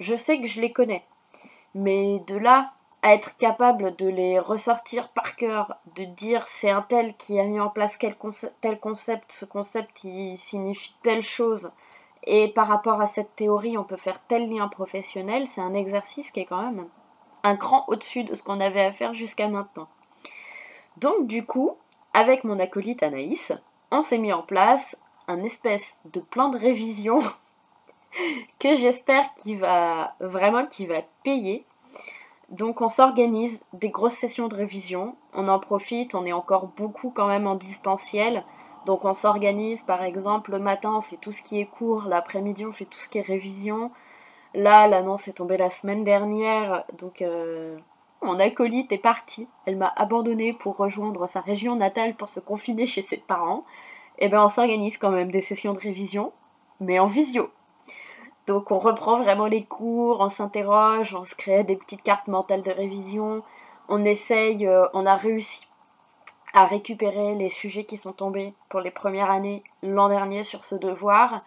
je 0.00 0.16
sais 0.16 0.40
que 0.40 0.48
je 0.48 0.60
les 0.60 0.72
connais. 0.72 1.04
Mais 1.74 2.18
de 2.26 2.36
là 2.36 2.72
à 3.02 3.12
être 3.14 3.36
capable 3.36 3.94
de 3.96 4.08
les 4.08 4.38
ressortir 4.38 5.08
par 5.10 5.36
cœur, 5.36 5.76
de 5.94 6.04
dire 6.04 6.48
c'est 6.48 6.70
un 6.70 6.80
tel 6.82 7.14
qui 7.16 7.38
a 7.38 7.44
mis 7.44 7.60
en 7.60 7.68
place 7.68 7.98
tel 7.98 8.78
concept, 8.78 9.30
ce 9.30 9.44
concept 9.44 9.92
qui 9.94 10.38
signifie 10.38 10.94
telle 11.02 11.22
chose, 11.22 11.70
et 12.24 12.48
par 12.48 12.68
rapport 12.68 13.00
à 13.00 13.06
cette 13.06 13.34
théorie 13.36 13.78
on 13.78 13.84
peut 13.84 13.96
faire 13.96 14.20
tel 14.26 14.50
lien 14.50 14.68
professionnel, 14.68 15.46
c'est 15.46 15.60
un 15.60 15.74
exercice 15.74 16.30
qui 16.30 16.40
est 16.40 16.46
quand 16.46 16.62
même 16.62 16.86
un 17.42 17.56
cran 17.56 17.84
au-dessus 17.88 18.24
de 18.24 18.34
ce 18.34 18.42
qu'on 18.42 18.60
avait 18.60 18.84
à 18.84 18.92
faire 18.92 19.14
jusqu'à 19.14 19.48
maintenant. 19.48 19.88
Donc 20.96 21.26
du 21.26 21.44
coup, 21.44 21.76
avec 22.14 22.44
mon 22.44 22.58
acolyte 22.58 23.02
Anaïs, 23.02 23.52
on 23.90 24.02
s'est 24.02 24.18
mis 24.18 24.32
en 24.32 24.42
place 24.42 24.96
un 25.28 25.42
espèce 25.42 26.00
de 26.06 26.20
plan 26.20 26.48
de 26.48 26.58
révision 26.58 27.18
que 28.58 28.74
j'espère 28.76 29.32
qu'il 29.36 29.58
va 29.58 30.14
vraiment 30.20 30.66
qu'il 30.66 30.88
va 30.88 31.02
payer 31.22 31.66
donc 32.50 32.80
on 32.80 32.88
s'organise 32.88 33.62
des 33.72 33.88
grosses 33.88 34.14
sessions 34.14 34.48
de 34.48 34.54
révision, 34.54 35.16
on 35.32 35.48
en 35.48 35.58
profite, 35.58 36.14
on 36.14 36.26
est 36.26 36.32
encore 36.32 36.68
beaucoup 36.68 37.10
quand 37.10 37.26
même 37.26 37.46
en 37.46 37.54
distanciel. 37.54 38.44
Donc 38.86 39.04
on 39.04 39.14
s'organise 39.14 39.82
par 39.82 40.02
exemple 40.02 40.50
le 40.50 40.58
matin 40.58 40.92
on 40.94 41.00
fait 41.00 41.16
tout 41.16 41.32
ce 41.32 41.42
qui 41.42 41.60
est 41.60 41.66
cours, 41.66 42.04
l'après-midi 42.04 42.66
on 42.66 42.72
fait 42.72 42.84
tout 42.84 42.98
ce 42.98 43.08
qui 43.08 43.18
est 43.18 43.22
révision. 43.22 43.90
Là 44.54 44.86
l'annonce 44.86 45.26
est 45.28 45.34
tombée 45.34 45.56
la 45.56 45.70
semaine 45.70 46.04
dernière, 46.04 46.84
donc 46.98 47.22
euh, 47.22 47.78
mon 48.22 48.38
acolyte 48.38 48.92
est 48.92 48.98
partie. 48.98 49.48
Elle 49.66 49.76
m'a 49.76 49.92
abandonnée 49.96 50.52
pour 50.52 50.76
rejoindre 50.76 51.26
sa 51.26 51.40
région 51.40 51.76
natale 51.76 52.14
pour 52.14 52.28
se 52.28 52.40
confiner 52.40 52.86
chez 52.86 53.02
ses 53.02 53.16
parents. 53.16 53.64
Et 54.18 54.26
eh 54.26 54.28
bien 54.28 54.44
on 54.44 54.48
s'organise 54.48 54.98
quand 54.98 55.10
même 55.10 55.30
des 55.30 55.40
sessions 55.40 55.74
de 55.74 55.80
révision, 55.80 56.32
mais 56.78 56.98
en 56.98 57.06
visio. 57.06 57.50
Donc 58.46 58.70
on 58.70 58.78
reprend 58.78 59.22
vraiment 59.22 59.46
les 59.46 59.64
cours, 59.64 60.20
on 60.20 60.28
s'interroge, 60.28 61.14
on 61.14 61.24
se 61.24 61.34
crée 61.34 61.64
des 61.64 61.76
petites 61.76 62.02
cartes 62.02 62.28
mentales 62.28 62.62
de 62.62 62.70
révision, 62.70 63.42
on 63.88 64.04
essaye, 64.04 64.66
euh, 64.66 64.86
on 64.92 65.06
a 65.06 65.16
réussi 65.16 65.66
à 66.54 66.66
récupérer 66.66 67.34
les 67.34 67.48
sujets 67.48 67.84
qui 67.84 67.98
sont 67.98 68.12
tombés 68.12 68.54
pour 68.68 68.80
les 68.80 68.92
premières 68.92 69.30
années 69.30 69.62
l'an 69.82 70.08
dernier 70.08 70.44
sur 70.44 70.64
ce 70.64 70.76
devoir. 70.76 71.42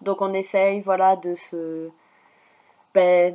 Donc 0.00 0.22
on 0.22 0.32
essaye 0.32 0.80
voilà 0.80 1.16
de 1.16 1.34
se 1.34 1.90
ben, 2.94 3.34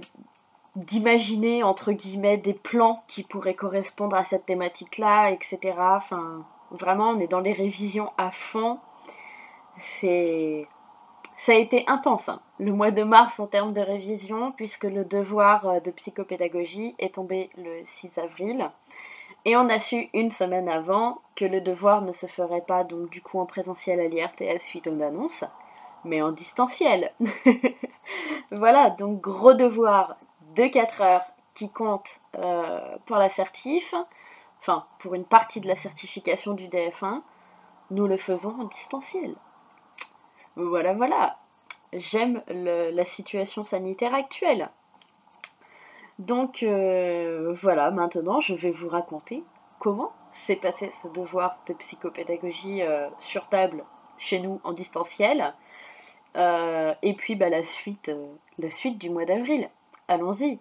d'imaginer 0.76 1.64
entre 1.64 1.92
guillemets 1.92 2.38
des 2.38 2.54
plans 2.54 3.04
qui 3.08 3.24
pourraient 3.24 3.56
correspondre 3.56 4.16
à 4.16 4.24
cette 4.24 4.46
thématique 4.46 4.98
là, 4.98 5.30
etc. 5.30 5.60
Enfin 5.78 6.46
vraiment 6.72 7.10
on 7.10 7.20
est 7.20 7.28
dans 7.28 7.42
les 7.42 7.54
révisions 7.54 8.12
à 8.18 8.32
fond. 8.32 8.80
C'est 9.78 10.68
ça 11.36 11.52
a 11.52 11.56
été 11.56 11.84
intense, 11.88 12.30
hein, 12.30 12.42
le 12.58 12.72
mois 12.72 12.90
de 12.90 13.04
mars 13.04 13.40
en 13.40 13.46
termes 13.46 13.72
de 13.72 13.80
révision, 13.80 14.52
puisque 14.54 14.86
le 14.86 15.06
devoir 15.06 15.68
euh, 15.68 15.80
de 15.80 15.92
psychopédagogie 15.92 16.96
est 16.98 17.14
tombé 17.14 17.52
le 17.58 17.82
6 17.84 18.18
avril. 18.18 18.72
Et 19.48 19.56
on 19.56 19.70
a 19.70 19.80
su 19.80 20.10
une 20.14 20.30
semaine 20.30 20.68
avant 20.68 21.22
que 21.38 21.46
le 21.46 21.62
devoir 21.62 22.02
ne 22.02 22.12
se 22.12 22.26
ferait 22.26 22.66
pas 22.68 22.84
donc 22.84 23.10
du 23.10 23.22
coup 23.22 23.40
en 23.40 23.46
présentiel 23.46 24.02
à 24.02 24.08
l'IRTS 24.10 24.62
suite 24.62 24.88
aux 24.88 25.02
annonces, 25.02 25.46
mais 26.04 26.22
en 26.22 26.34
distanciel. 26.34 27.14
voilà, 28.52 28.90
donc 28.90 29.22
gros 29.22 29.54
devoir 29.54 30.18
de 30.56 30.68
4 30.68 31.02
heures 31.02 31.26
qui 31.54 31.70
compte 31.70 32.10
euh, 32.38 32.98
pour 33.06 33.16
l'assertif, 33.16 33.94
enfin 34.60 34.86
pour 35.00 35.16
une 35.16 35.24
partie 35.24 35.62
de 35.62 35.68
la 35.70 35.78
certification 35.78 36.54
du 36.54 36.68
DF1, 36.68 37.22
nous 37.90 38.06
le 38.06 38.18
faisons 38.18 38.54
en 38.60 38.66
distanciel. 38.66 39.34
Voilà, 40.58 40.92
voilà. 40.92 41.38
J'aime 41.94 42.44
la 42.50 43.06
situation 43.06 43.64
sanitaire 43.64 44.14
actuelle. 44.14 44.70
Donc 46.20 46.64
euh, 46.64 47.56
voilà, 47.62 47.92
maintenant 47.92 48.42
je 48.42 48.56
vais 48.56 48.72
vous 48.72 48.90
raconter 48.90 49.44
comment 49.80 50.12
s'est 50.32 50.56
passé 50.56 50.90
ce 50.90 51.08
devoir 51.10 51.60
de 51.68 51.74
psychopédagogie 51.74 52.82
euh, 52.82 53.08
sur 53.20 53.48
table 53.50 53.84
chez 54.18 54.40
nous 54.40 54.60
en 54.64 54.74
distanciel. 54.74 55.54
Euh, 56.36 56.94
et 57.04 57.14
puis 57.14 57.36
bah, 57.36 57.50
la, 57.50 57.62
suite, 57.62 58.12
la 58.58 58.70
suite 58.70 58.98
du 58.98 59.10
mois 59.10 59.26
d'avril. 59.26 59.70
Allons-y. 60.08 60.60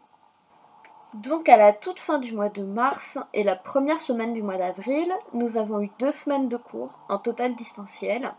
Donc 1.15 1.49
à 1.49 1.57
la 1.57 1.73
toute 1.73 2.01
fin 2.01 2.19
du 2.19 2.35
mois 2.35 2.51
de 2.51 2.63
mars 2.63 3.19
et 3.33 3.43
la 3.43 3.57
première 3.57 4.01
semaine 4.01 4.35
du 4.35 4.43
mois 4.43 4.59
d'avril, 4.59 5.11
nous 5.33 5.57
avons 5.57 5.81
eu 5.81 5.91
deux 5.99 6.13
semaines 6.13 6.49
de 6.49 6.59
cours 6.59 6.93
en 7.09 7.19
total 7.19 7.55
distanciel 7.55 8.33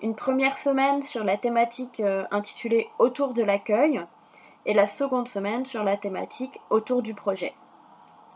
une 0.00 0.14
première 0.14 0.58
semaine 0.58 1.02
sur 1.02 1.24
la 1.24 1.36
thématique 1.36 2.00
intitulée 2.30 2.88
Autour 3.00 3.34
de 3.34 3.42
l'accueil 3.42 4.00
et 4.66 4.74
la 4.74 4.86
seconde 4.86 5.28
semaine 5.28 5.64
sur 5.64 5.84
la 5.84 5.96
thématique 5.96 6.60
Autour 6.70 7.02
du 7.02 7.14
projet. 7.14 7.54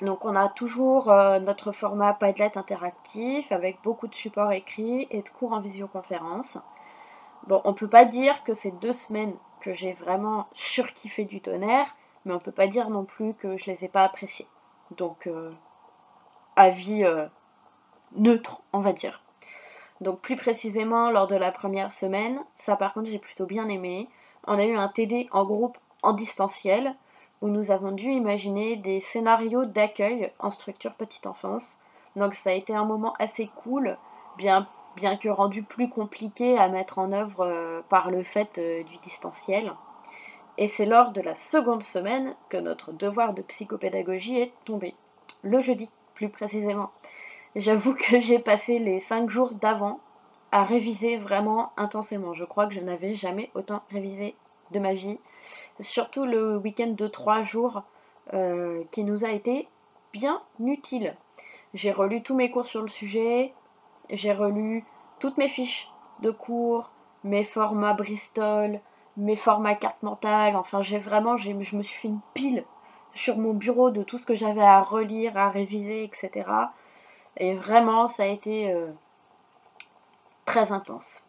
Donc 0.00 0.24
on 0.24 0.34
a 0.34 0.48
toujours 0.48 1.10
euh, 1.10 1.38
notre 1.38 1.72
format 1.72 2.12
Padlet 2.14 2.56
interactif 2.56 3.50
avec 3.52 3.78
beaucoup 3.82 4.08
de 4.08 4.14
supports 4.14 4.52
écrits 4.52 5.06
et 5.10 5.22
de 5.22 5.28
cours 5.28 5.52
en 5.52 5.60
visioconférence. 5.60 6.58
Bon, 7.46 7.60
on 7.64 7.74
peut 7.74 7.88
pas 7.88 8.04
dire 8.04 8.42
que 8.44 8.54
ces 8.54 8.72
deux 8.72 8.92
semaines 8.92 9.34
que 9.60 9.72
j'ai 9.74 9.92
vraiment 9.92 10.48
surkiffé 10.54 11.24
du 11.24 11.40
tonnerre, 11.40 11.96
mais 12.24 12.32
on 12.34 12.40
peut 12.40 12.52
pas 12.52 12.66
dire 12.66 12.90
non 12.90 13.04
plus 13.04 13.34
que 13.34 13.56
je 13.56 13.66
les 13.66 13.84
ai 13.84 13.88
pas 13.88 14.04
appréciées. 14.04 14.48
Donc 14.96 15.26
euh, 15.26 15.52
avis 16.56 17.04
neutre, 18.16 18.62
on 18.72 18.80
va 18.80 18.92
dire. 18.92 19.22
Donc 20.00 20.20
plus 20.20 20.36
précisément, 20.36 21.10
lors 21.10 21.28
de 21.28 21.36
la 21.36 21.52
première 21.52 21.92
semaine, 21.92 22.40
ça 22.56 22.74
par 22.74 22.92
contre 22.92 23.08
j'ai 23.08 23.20
plutôt 23.20 23.46
bien 23.46 23.68
aimé. 23.68 24.08
On 24.48 24.58
a 24.58 24.64
eu 24.64 24.76
un 24.76 24.88
TD 24.88 25.28
en 25.30 25.44
groupe 25.44 25.78
en 26.02 26.12
distanciel 26.12 26.94
où 27.40 27.48
nous 27.48 27.70
avons 27.70 27.90
dû 27.90 28.10
imaginer 28.10 28.76
des 28.76 29.00
scénarios 29.00 29.64
d'accueil 29.64 30.30
en 30.38 30.50
structure 30.50 30.94
petite 30.94 31.26
enfance. 31.26 31.76
Donc 32.14 32.34
ça 32.34 32.50
a 32.50 32.54
été 32.54 32.74
un 32.74 32.84
moment 32.84 33.14
assez 33.18 33.50
cool, 33.62 33.96
bien, 34.38 34.66
que 34.96 35.28
rendu 35.28 35.62
plus 35.62 35.88
compliqué 35.88 36.58
à 36.58 36.68
mettre 36.68 36.98
en 36.98 37.12
œuvre 37.12 37.46
euh, 37.46 37.80
par 37.88 38.10
le 38.10 38.22
fait 38.22 38.58
euh, 38.58 38.82
du 38.84 38.98
distanciel. 38.98 39.72
Et 40.58 40.68
c'est 40.68 40.86
lors 40.86 41.12
de 41.12 41.20
la 41.20 41.34
seconde 41.34 41.82
semaine 41.82 42.34
que 42.50 42.58
notre 42.58 42.92
devoir 42.92 43.32
de 43.32 43.42
psychopédagogie 43.42 44.38
est 44.38 44.52
tombé. 44.64 44.94
Le 45.42 45.60
jeudi, 45.60 45.88
plus 46.14 46.28
précisément. 46.28 46.90
J'avoue 47.56 47.94
que 47.94 48.20
j'ai 48.20 48.38
passé 48.38 48.78
les 48.78 48.98
5 48.98 49.28
jours 49.30 49.52
d'avant 49.54 50.00
à 50.52 50.64
réviser 50.64 51.16
vraiment 51.16 51.72
intensément. 51.76 52.34
Je 52.34 52.44
crois 52.44 52.66
que 52.66 52.74
je 52.74 52.80
n'avais 52.80 53.14
jamais 53.14 53.50
autant 53.54 53.82
révisé 53.90 54.36
de 54.70 54.78
ma 54.78 54.92
vie. 54.92 55.18
Surtout 55.80 56.24
le 56.24 56.56
week-end 56.56 56.94
de 56.96 57.06
3 57.06 57.42
jours 57.42 57.82
euh, 58.34 58.82
qui 58.92 59.04
nous 59.04 59.24
a 59.24 59.30
été 59.30 59.68
bien 60.12 60.42
utile. 60.60 61.16
J'ai 61.74 61.90
relu 61.90 62.22
tous 62.22 62.34
mes 62.34 62.50
cours 62.50 62.66
sur 62.66 62.82
le 62.82 62.88
sujet, 62.88 63.52
j'ai 64.10 64.32
relu 64.32 64.84
toutes 65.18 65.38
mes 65.38 65.48
fiches 65.48 65.90
de 66.20 66.30
cours, 66.30 66.90
mes 67.24 67.44
formats 67.44 67.94
Bristol, 67.94 68.80
mes 69.16 69.36
formats 69.36 69.74
carte 69.74 70.02
mentale, 70.02 70.56
enfin 70.56 70.82
j'ai 70.82 70.98
vraiment, 70.98 71.36
je 71.36 71.52
me 71.52 71.82
suis 71.82 71.98
fait 71.98 72.08
une 72.08 72.20
pile 72.34 72.64
sur 73.14 73.36
mon 73.38 73.52
bureau 73.52 73.90
de 73.90 74.02
tout 74.02 74.18
ce 74.18 74.26
que 74.26 74.34
j'avais 74.34 74.62
à 74.62 74.82
relire, 74.82 75.36
à 75.36 75.50
réviser, 75.50 76.04
etc. 76.04 76.48
Et 77.36 77.54
vraiment, 77.54 78.08
ça 78.08 78.24
a 78.24 78.26
été 78.26 78.72
euh, 78.72 78.90
très 80.44 80.72
intense. 80.72 81.24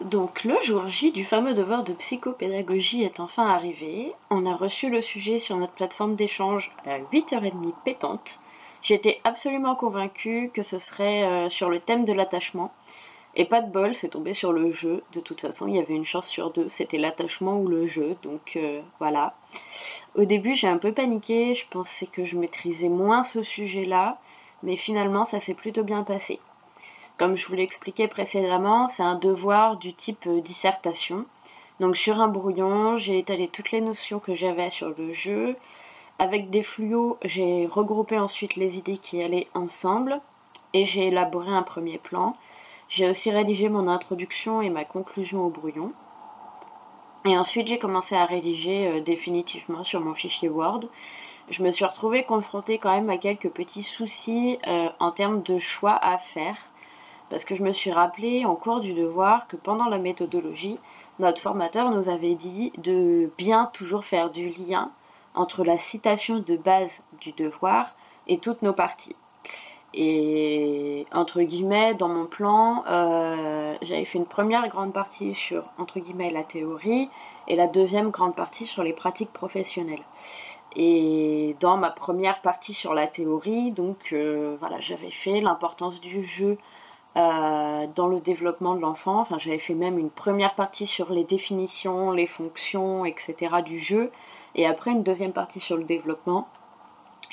Donc 0.00 0.44
le 0.44 0.60
jour 0.62 0.88
J 0.88 1.12
du 1.12 1.24
fameux 1.24 1.54
devoir 1.54 1.84
de 1.84 1.92
psychopédagogie 1.92 3.02
est 3.02 3.20
enfin 3.20 3.46
arrivé. 3.46 4.12
On 4.30 4.46
a 4.46 4.54
reçu 4.54 4.90
le 4.90 5.02
sujet 5.02 5.38
sur 5.38 5.56
notre 5.56 5.72
plateforme 5.72 6.16
d'échange 6.16 6.72
à 6.84 6.98
8h30 6.98 7.72
pétante. 7.84 8.40
J'étais 8.82 9.20
absolument 9.24 9.76
convaincue 9.76 10.50
que 10.52 10.62
ce 10.62 10.78
serait 10.78 11.24
euh, 11.24 11.48
sur 11.48 11.70
le 11.70 11.80
thème 11.80 12.04
de 12.04 12.12
l'attachement. 12.12 12.72
Et 13.36 13.46
pas 13.46 13.62
de 13.62 13.70
bol, 13.70 13.94
c'est 13.94 14.10
tombé 14.10 14.34
sur 14.34 14.52
le 14.52 14.70
jeu. 14.70 15.02
De 15.12 15.20
toute 15.20 15.40
façon, 15.40 15.66
il 15.66 15.76
y 15.76 15.78
avait 15.78 15.94
une 15.94 16.04
chance 16.04 16.28
sur 16.28 16.50
deux, 16.50 16.68
c'était 16.68 16.98
l'attachement 16.98 17.58
ou 17.58 17.68
le 17.68 17.86
jeu. 17.86 18.16
Donc 18.22 18.52
euh, 18.56 18.80
voilà. 18.98 19.34
Au 20.16 20.24
début, 20.24 20.54
j'ai 20.54 20.68
un 20.68 20.78
peu 20.78 20.92
paniqué. 20.92 21.54
Je 21.54 21.66
pensais 21.70 22.06
que 22.06 22.24
je 22.24 22.36
maîtrisais 22.36 22.88
moins 22.88 23.24
ce 23.24 23.42
sujet-là 23.42 24.18
mais 24.64 24.76
finalement 24.76 25.24
ça 25.24 25.38
s'est 25.38 25.54
plutôt 25.54 25.84
bien 25.84 26.02
passé. 26.02 26.40
Comme 27.18 27.36
je 27.36 27.46
vous 27.46 27.54
l'ai 27.54 27.62
expliqué 27.62 28.08
précédemment, 28.08 28.88
c'est 28.88 29.02
un 29.02 29.14
devoir 29.14 29.76
du 29.76 29.94
type 29.94 30.26
euh, 30.26 30.40
dissertation. 30.40 31.26
Donc 31.80 31.96
sur 31.96 32.20
un 32.20 32.28
brouillon, 32.28 32.98
j'ai 32.98 33.18
étalé 33.18 33.48
toutes 33.48 33.70
les 33.70 33.80
notions 33.80 34.18
que 34.18 34.34
j'avais 34.34 34.70
sur 34.70 34.92
le 34.96 35.12
jeu. 35.12 35.56
Avec 36.18 36.50
des 36.50 36.62
fluos, 36.62 37.18
j'ai 37.24 37.66
regroupé 37.66 38.18
ensuite 38.18 38.56
les 38.56 38.78
idées 38.78 38.98
qui 38.98 39.22
allaient 39.22 39.48
ensemble 39.54 40.20
et 40.72 40.86
j'ai 40.86 41.08
élaboré 41.08 41.50
un 41.50 41.62
premier 41.62 41.98
plan. 41.98 42.36
J'ai 42.88 43.08
aussi 43.08 43.30
rédigé 43.30 43.68
mon 43.68 43.88
introduction 43.88 44.60
et 44.60 44.70
ma 44.70 44.84
conclusion 44.84 45.44
au 45.44 45.50
brouillon. 45.50 45.92
Et 47.24 47.38
ensuite, 47.38 47.68
j'ai 47.68 47.78
commencé 47.78 48.14
à 48.14 48.26
rédiger 48.26 48.88
euh, 48.88 49.00
définitivement 49.00 49.84
sur 49.84 50.00
mon 50.00 50.14
fichier 50.14 50.48
Word 50.48 50.82
je 51.50 51.62
me 51.62 51.70
suis 51.72 51.84
retrouvée 51.84 52.24
confrontée 52.24 52.78
quand 52.78 52.94
même 52.94 53.10
à 53.10 53.18
quelques 53.18 53.50
petits 53.50 53.82
soucis 53.82 54.58
euh, 54.66 54.88
en 54.98 55.10
termes 55.10 55.42
de 55.42 55.58
choix 55.58 55.98
à 56.02 56.18
faire. 56.18 56.56
Parce 57.34 57.44
que 57.44 57.56
je 57.56 57.64
me 57.64 57.72
suis 57.72 57.90
rappelé 57.90 58.44
en 58.44 58.54
cours 58.54 58.78
du 58.78 58.92
devoir 58.92 59.48
que 59.48 59.56
pendant 59.56 59.88
la 59.88 59.98
méthodologie, 59.98 60.78
notre 61.18 61.42
formateur 61.42 61.90
nous 61.90 62.08
avait 62.08 62.36
dit 62.36 62.72
de 62.78 63.28
bien 63.36 63.72
toujours 63.72 64.04
faire 64.04 64.30
du 64.30 64.50
lien 64.50 64.92
entre 65.34 65.64
la 65.64 65.76
citation 65.76 66.38
de 66.38 66.56
base 66.56 67.02
du 67.20 67.32
devoir 67.32 67.96
et 68.28 68.38
toutes 68.38 68.62
nos 68.62 68.72
parties. 68.72 69.16
Et 69.94 71.08
entre 71.12 71.42
guillemets, 71.42 71.94
dans 71.94 72.06
mon 72.06 72.26
plan, 72.26 72.84
euh, 72.86 73.74
j'avais 73.82 74.04
fait 74.04 74.18
une 74.18 74.26
première 74.26 74.68
grande 74.68 74.92
partie 74.92 75.34
sur 75.34 75.64
entre 75.76 75.98
guillemets 75.98 76.30
la 76.30 76.44
théorie 76.44 77.10
et 77.48 77.56
la 77.56 77.66
deuxième 77.66 78.10
grande 78.10 78.36
partie 78.36 78.66
sur 78.66 78.84
les 78.84 78.92
pratiques 78.92 79.32
professionnelles. 79.32 80.04
Et 80.76 81.56
dans 81.58 81.78
ma 81.78 81.90
première 81.90 82.40
partie 82.42 82.74
sur 82.74 82.94
la 82.94 83.08
théorie, 83.08 83.72
donc 83.72 84.12
euh, 84.12 84.56
voilà, 84.60 84.78
j'avais 84.78 85.10
fait 85.10 85.40
l'importance 85.40 86.00
du 86.00 86.24
jeu 86.24 86.58
euh, 87.16 87.86
dans 87.94 88.06
le 88.06 88.20
développement 88.20 88.74
de 88.74 88.80
l'enfant. 88.80 89.20
Enfin, 89.20 89.38
j'avais 89.38 89.58
fait 89.58 89.74
même 89.74 89.98
une 89.98 90.10
première 90.10 90.54
partie 90.54 90.86
sur 90.86 91.12
les 91.12 91.24
définitions, 91.24 92.10
les 92.10 92.26
fonctions, 92.26 93.04
etc. 93.04 93.56
du 93.64 93.78
jeu. 93.78 94.10
Et 94.54 94.66
après, 94.66 94.92
une 94.92 95.02
deuxième 95.02 95.32
partie 95.32 95.60
sur 95.60 95.76
le 95.76 95.84
développement. 95.84 96.48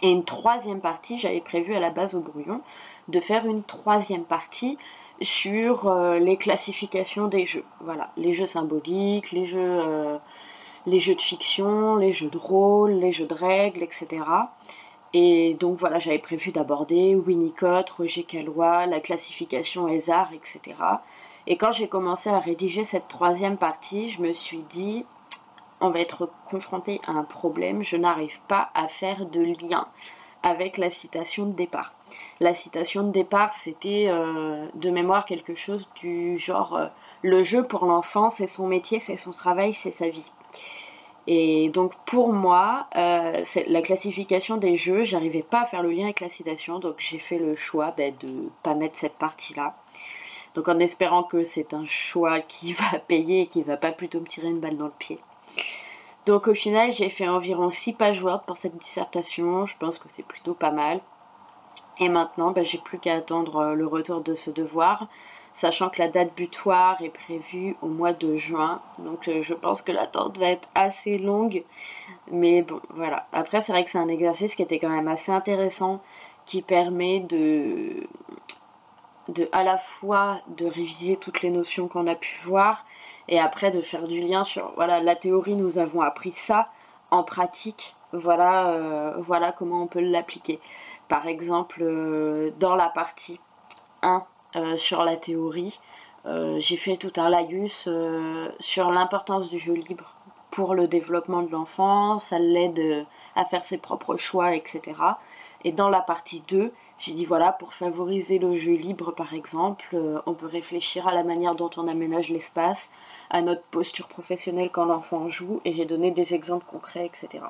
Et 0.02 0.12
une 0.12 0.24
troisième 0.24 0.82
partie, 0.82 1.20
j'avais 1.20 1.42
prévu 1.42 1.76
à 1.76 1.80
la 1.80 1.92
base 1.92 2.16
au 2.16 2.22
brouillon 2.22 2.62
de 3.08 3.20
faire 3.20 3.46
une 3.46 3.64
troisième 3.64 4.24
partie 4.24 4.78
sur 5.22 5.88
euh, 5.88 6.18
les 6.18 6.38
classifications 6.38 7.28
des 7.28 7.46
jeux. 7.46 7.66
Voilà, 7.82 8.10
les 8.18 8.34
jeux 8.34 8.48
symboliques, 8.48 9.32
les 9.32 9.46
jeux 9.46 10.20
les 10.86 11.00
jeux 11.00 11.16
de 11.16 11.22
fiction, 11.22 11.96
les 11.96 12.12
jeux 12.12 12.30
de 12.30 12.38
rôle, 12.38 12.92
les 12.92 13.12
jeux 13.12 13.28
de 13.28 13.34
règles, 13.34 13.84
etc. 13.84 14.08
Et 15.14 15.56
donc 15.60 15.78
voilà, 15.78 16.00
j'avais 16.00 16.20
prévu 16.20 16.52
d'aborder 16.52 17.16
Winnicott, 17.16 17.90
Roger 17.90 18.24
Calois, 18.24 18.86
la 18.86 19.00
classification 19.00 19.88
ESAR, 19.88 20.30
etc. 20.34 20.76
Et 21.48 21.58
quand 21.58 21.72
j'ai 21.72 21.88
commencé 21.88 22.30
à 22.30 22.40
rédiger 22.40 22.86
cette 22.86 23.08
troisième 23.08 23.58
partie, 23.58 24.10
je 24.10 24.22
me 24.22 24.32
suis 24.32 24.64
dit, 24.70 25.06
on 25.82 25.90
va 25.90 26.00
être 26.00 26.30
confronté 26.50 27.02
à 27.08 27.12
un 27.12 27.24
problème, 27.24 27.84
je 27.84 27.98
n'arrive 27.98 28.40
pas 28.48 28.70
à 28.74 28.88
faire 28.88 29.26
de 29.26 29.42
lien 29.42 29.88
avec 30.44 30.78
la 30.78 30.90
citation 30.90 31.46
de 31.46 31.54
départ. 31.54 31.94
La 32.40 32.56
citation 32.56 33.04
de 33.04 33.12
départ, 33.12 33.54
c'était 33.54 34.06
euh, 34.08 34.68
de 34.76 34.90
mémoire 34.90 35.26
quelque 35.26 35.56
chose 35.56 35.88
du 35.96 36.38
genre 36.40 36.76
euh, 36.76 36.88
le 37.22 37.44
jeu 37.44 37.64
pour 37.64 37.86
l'enfant, 37.86 38.30
c'est 38.30 38.48
son 38.48 38.68
métier, 38.68 39.00
c'est 39.00 39.18
son 39.18 39.32
travail, 39.32 39.74
c'est 39.74 39.92
sa 39.92 40.10
vie. 40.10 40.32
Et 41.28 41.70
donc 41.70 41.94
pour 42.06 42.34
moi, 42.34 42.88
euh, 42.96 43.44
la 43.68 43.82
classification 43.82 44.58
des 44.58 44.76
jeux, 44.76 45.04
j'arrivais 45.04 45.44
pas 45.44 45.62
à 45.62 45.66
faire 45.66 45.84
le 45.84 45.92
lien 45.92 46.06
avec 46.06 46.20
la 46.20 46.30
citation, 46.30 46.80
donc 46.80 46.96
j'ai 46.98 47.20
fait 47.20 47.38
le 47.38 47.56
choix 47.56 47.94
ben, 47.96 48.14
de 48.20 48.50
pas 48.64 48.74
mettre 48.74 48.98
cette 48.98 49.14
partie-là. 49.14 49.76
Donc 50.56 50.68
en 50.68 50.80
espérant 50.80 51.24
que 51.24 51.44
c'est 51.44 51.74
un 51.74 51.86
choix 51.86 52.42
qui 52.42 52.74
va 52.92 53.00
payer 53.00 53.42
et 53.42 53.48
qui 53.48 53.62
va 53.62 53.78
pas 53.78 53.92
plutôt 53.92 54.20
me 54.20 54.26
tirer 54.26 54.48
une 54.48 54.60
balle 54.60 54.78
dans 54.78 54.86
le 54.86 54.94
pied. 54.98 55.20
Donc 56.26 56.48
au 56.48 56.54
final, 56.54 56.94
j'ai 56.94 57.10
fait 57.10 57.28
environ 57.28 57.70
6 57.70 57.94
pages 57.94 58.22
Word 58.22 58.44
pour 58.46 58.58
cette 58.58 58.78
dissertation, 58.78 59.66
je 59.66 59.76
pense 59.78 59.98
que 59.98 60.06
c'est 60.10 60.26
plutôt 60.26 60.54
pas 60.54 60.72
mal. 60.72 61.02
Et 62.00 62.10
maintenant, 62.10 62.52
ben, 62.52 62.66
j'ai 62.66 62.80
plus 62.80 62.98
qu'à 62.98 63.16
attendre 63.16 63.58
euh, 63.58 63.74
le 63.76 63.86
retour 63.86 64.22
de 64.22 64.34
ce 64.34 64.50
devoir 64.50 65.08
sachant 65.54 65.90
que 65.90 66.00
la 66.00 66.08
date 66.08 66.34
butoir 66.36 67.02
est 67.02 67.10
prévue 67.10 67.76
au 67.82 67.88
mois 67.88 68.14
de 68.14 68.36
juin. 68.36 68.82
Donc 69.00 69.28
euh, 69.28 69.44
je 69.44 69.54
pense 69.54 69.82
que 69.82 69.92
l'attente 69.92 70.38
va 70.38 70.48
être 70.48 70.68
assez 70.76 71.18
longue. 71.18 71.64
Mais 72.32 72.62
bon, 72.62 72.82
voilà. 72.90 73.28
Après, 73.34 73.62
c'est 73.62 73.72
vrai 73.72 73.84
que 73.84 73.92
c'est 73.92 73.98
un 73.98 74.08
exercice 74.08 74.56
qui 74.56 74.62
était 74.62 74.80
quand 74.80 74.90
même 74.90 75.08
assez 75.08 75.32
intéressant, 75.32 76.02
qui 76.46 76.62
permet 76.62 77.20
de, 77.22 78.08
de 79.30 79.50
à 79.52 79.64
la 79.64 79.78
fois 79.78 80.42
de 80.48 80.66
réviser 80.66 81.18
toutes 81.18 81.42
les 81.42 81.50
notions 81.50 81.88
qu'on 81.88 82.08
a 82.08 82.16
pu 82.16 82.40
voir 82.44 82.86
et 83.28 83.40
après 83.40 83.72
de 83.72 83.82
faire 83.82 84.08
du 84.08 84.20
lien 84.20 84.44
sur 84.44 84.72
voilà 84.76 85.00
la 85.00 85.16
théorie 85.16 85.56
nous 85.56 85.78
avons 85.78 86.02
appris 86.02 86.32
ça 86.32 86.70
en 87.12 87.24
pratique 87.24 87.96
voilà 88.12 88.70
euh, 88.70 89.14
voilà 89.20 89.52
comment 89.52 89.84
on 89.84 89.88
peut 89.88 90.02
l'appliquer 90.02 90.60
par 91.08 91.28
exemple 91.28 91.82
euh, 91.82 92.52
dans 92.60 92.76
la 92.76 92.90
partie 92.90 93.40
1 94.02 94.16
euh, 94.16 94.20
sur 94.78 95.04
la 95.04 95.16
théorie. 95.16 95.80
Euh, 96.26 96.60
j'ai 96.60 96.78
fait 96.78 96.98
tout 96.98 97.14
un 97.18 97.30
laïus 97.30 97.86
euh, 97.88 98.50
sur 98.60 98.92
l'importance 98.92 99.50
du 99.50 99.58
jeu 99.58 99.74
libre 99.74 100.14
pour 100.52 100.76
le 100.76 100.88
développement 100.88 101.42
de 101.42 101.52
l'enfant, 101.52 102.20
ça 102.20 102.38
l'aide 102.38 103.06
à 103.36 103.46
faire 103.46 103.64
ses 103.64 103.78
propres 103.78 104.18
choix, 104.18 104.54
etc. 104.54 104.82
Et 105.64 105.72
dans 105.72 105.90
la 105.90 106.02
partie 106.02 106.44
2, 106.48 106.74
j'ai 107.00 107.14
dit 107.14 107.26
voilà, 107.26 107.54
pour 107.54 107.74
favoriser 107.74 108.38
le 108.38 108.54
jeu 108.54 108.74
libre 108.74 109.12
par 109.12 109.34
exemple, 109.34 109.98
on 110.26 110.34
peut 110.34 110.48
réfléchir 110.48 111.08
à 111.08 111.14
la 111.14 111.24
manière 111.24 111.56
dont 111.56 111.70
on 111.78 111.88
aménage 111.88 112.30
l'espace, 112.30 112.92
à 113.30 113.42
notre 113.42 113.64
posture 113.64 114.08
professionnelle 114.08 114.70
quand 114.72 114.86
l'enfant 114.86 115.30
joue, 115.30 115.62
et 115.64 115.74
j'ai 115.74 115.86
donné 115.86 116.12
des 116.12 116.34
exemples 116.34 116.66
concrets, 116.70 117.06
etc. 117.06 117.46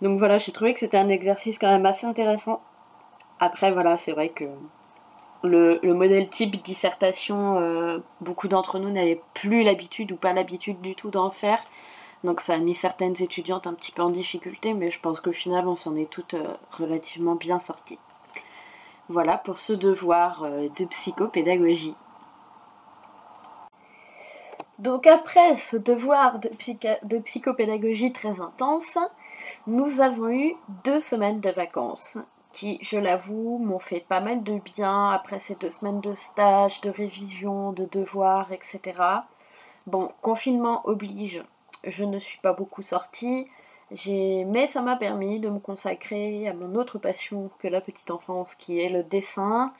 Donc 0.00 0.18
voilà, 0.18 0.38
j'ai 0.38 0.52
trouvé 0.52 0.72
que 0.72 0.80
c'était 0.80 0.96
un 0.96 1.10
exercice 1.10 1.58
quand 1.58 1.70
même 1.70 1.86
assez 1.86 2.06
intéressant. 2.06 2.62
Après, 3.38 3.70
voilà, 3.70 3.98
c'est 3.98 4.12
vrai 4.12 4.30
que 4.30 4.46
le, 5.42 5.80
modèle 5.94 6.28
type 6.28 6.62
dissertation, 6.62 7.58
euh, 7.58 7.98
beaucoup 8.20 8.48
d'entre 8.48 8.78
nous 8.78 8.90
n'avaient 8.90 9.20
plus 9.34 9.62
l'habitude 9.62 10.12
ou 10.12 10.16
pas 10.16 10.32
l'habitude 10.32 10.80
du 10.80 10.94
tout 10.94 11.10
d'en 11.10 11.30
faire. 11.30 11.62
Donc 12.24 12.40
ça 12.40 12.54
a 12.54 12.58
mis 12.58 12.74
certaines 12.74 13.20
étudiantes 13.20 13.66
un 13.66 13.74
petit 13.74 13.90
peu 13.90 14.02
en 14.02 14.10
difficulté, 14.10 14.74
mais 14.74 14.90
je 14.90 15.00
pense 15.00 15.20
qu'au 15.20 15.32
final 15.32 15.66
on 15.66 15.76
s'en 15.76 15.96
est 15.96 16.08
toutes 16.08 16.34
euh, 16.34 16.54
relativement 16.70 17.34
bien 17.34 17.58
sorties. 17.58 17.98
Voilà 19.08 19.38
pour 19.38 19.58
ce 19.58 19.72
devoir 19.72 20.44
euh, 20.44 20.68
de 20.78 20.84
psychopédagogie. 20.86 21.96
Donc 24.78 25.06
après 25.06 25.56
ce 25.56 25.76
devoir 25.76 26.38
de, 26.38 26.50
de, 27.02 27.18
psychopédagogie 27.18 28.12
très 28.12 28.40
intense, 28.40 28.98
nous 29.66 30.00
avons 30.00 30.28
eu 30.28 30.54
deux 30.84 31.00
semaines 31.00 31.40
de 31.40 31.50
vacances 31.50 32.18
qui, 32.52 32.78
je 32.82 32.98
l'avoue, 32.98 33.58
m'ont 33.58 33.78
fait 33.78 34.00
pas 34.00 34.20
mal 34.20 34.42
de 34.42 34.58
bien 34.58 35.10
après 35.10 35.38
ces 35.38 35.54
deux 35.54 35.70
semaines 35.70 36.00
de 36.00 36.14
stage, 36.14 36.80
de 36.82 36.90
révision, 36.90 37.72
de 37.72 37.86
devoirs, 37.86 38.52
etc. 38.52 38.80
Bon, 39.86 40.10
confinement 40.20 40.82
oblige, 40.84 41.42
je 41.84 42.04
ne 42.04 42.18
suis 42.18 42.38
pas 42.40 42.52
beaucoup 42.52 42.82
sortie, 42.82 43.48
mais 44.06 44.66
ça 44.66 44.80
m'a 44.80 44.96
permis 44.96 45.40
de 45.40 45.48
me 45.48 45.58
consacrer 45.58 46.46
à 46.48 46.54
mon 46.54 46.74
autre 46.74 46.98
passion 46.98 47.50
que 47.58 47.68
la 47.68 47.80
petite 47.80 48.10
enfance, 48.10 48.54
qui 48.54 48.80
est 48.80 48.88
le 48.88 49.02
dessin. 49.02 49.72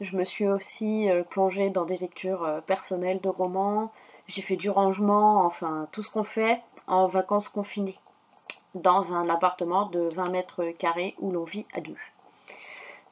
Je 0.00 0.16
me 0.16 0.24
suis 0.24 0.48
aussi 0.48 1.10
euh, 1.10 1.22
plongée 1.24 1.68
dans 1.68 1.84
des 1.84 1.98
lectures 1.98 2.44
euh, 2.44 2.60
personnelles 2.62 3.20
de 3.20 3.28
romans. 3.28 3.92
J'ai 4.28 4.40
fait 4.40 4.56
du 4.56 4.70
rangement, 4.70 5.44
enfin 5.44 5.88
tout 5.92 6.02
ce 6.02 6.10
qu'on 6.10 6.24
fait 6.24 6.62
en 6.86 7.06
vacances 7.06 7.50
confinées 7.50 7.98
dans 8.74 9.12
un 9.12 9.28
appartement 9.28 9.86
de 9.86 10.08
20 10.14 10.30
mètres 10.30 10.64
carrés 10.78 11.14
où 11.18 11.32
l'on 11.32 11.44
vit 11.44 11.66
à 11.74 11.80
deux. 11.80 11.96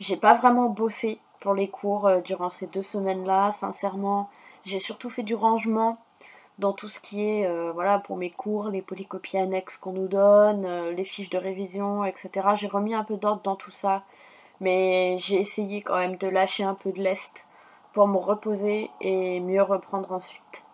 J'ai 0.01 0.17
pas 0.17 0.35
vraiment 0.35 0.69
bossé 0.69 1.19
pour 1.41 1.55
les 1.55 1.69
cours 1.69 2.07
euh, 2.07 2.21
durant 2.21 2.51
ces 2.51 2.67
deux 2.69 2.83
semaines-là, 2.83 3.51
sincèrement. 3.51 4.31
J'ai 4.65 4.79
surtout 4.79 5.11
fait 5.11 5.23
du 5.23 5.35
rangement 5.35 5.99
dans 6.59 6.73
tout 6.73 6.89
ce 6.89 7.01
qui 7.01 7.25
est, 7.25 7.47
euh, 7.47 7.73
voilà, 7.73 7.99
pour 7.99 8.17
mes 8.17 8.31
cours, 8.31 8.69
les 8.69 8.83
polycopies 8.83 9.39
annexes 9.39 9.77
qu'on 9.77 9.93
nous 9.93 10.09
donne, 10.09 10.65
euh, 10.65 10.93
les 10.93 11.05
fiches 11.05 11.31
de 11.31 11.39
révision, 11.39 12.05
etc. 12.05 12.31
J'ai 12.57 12.67
remis 12.67 12.95
un 12.95 13.05
peu 13.05 13.17
d'ordre 13.17 13.43
dans 13.43 13.57
tout 13.57 13.71
ça, 13.71 14.03
mais 14.61 15.19
j'ai 15.19 15.41
essayé 15.41 15.83
quand 15.83 15.97
même 15.97 16.17
de 16.17 16.29
lâcher 16.29 16.65
un 16.65 16.75
peu 16.75 16.93
de 16.93 17.01
lest 17.01 17.47
pour 17.93 18.07
me 18.09 18.19
reposer 18.19 18.91
et 19.01 19.41
mieux 19.41 19.63
reprendre 19.63 20.13
ensuite. 20.13 20.65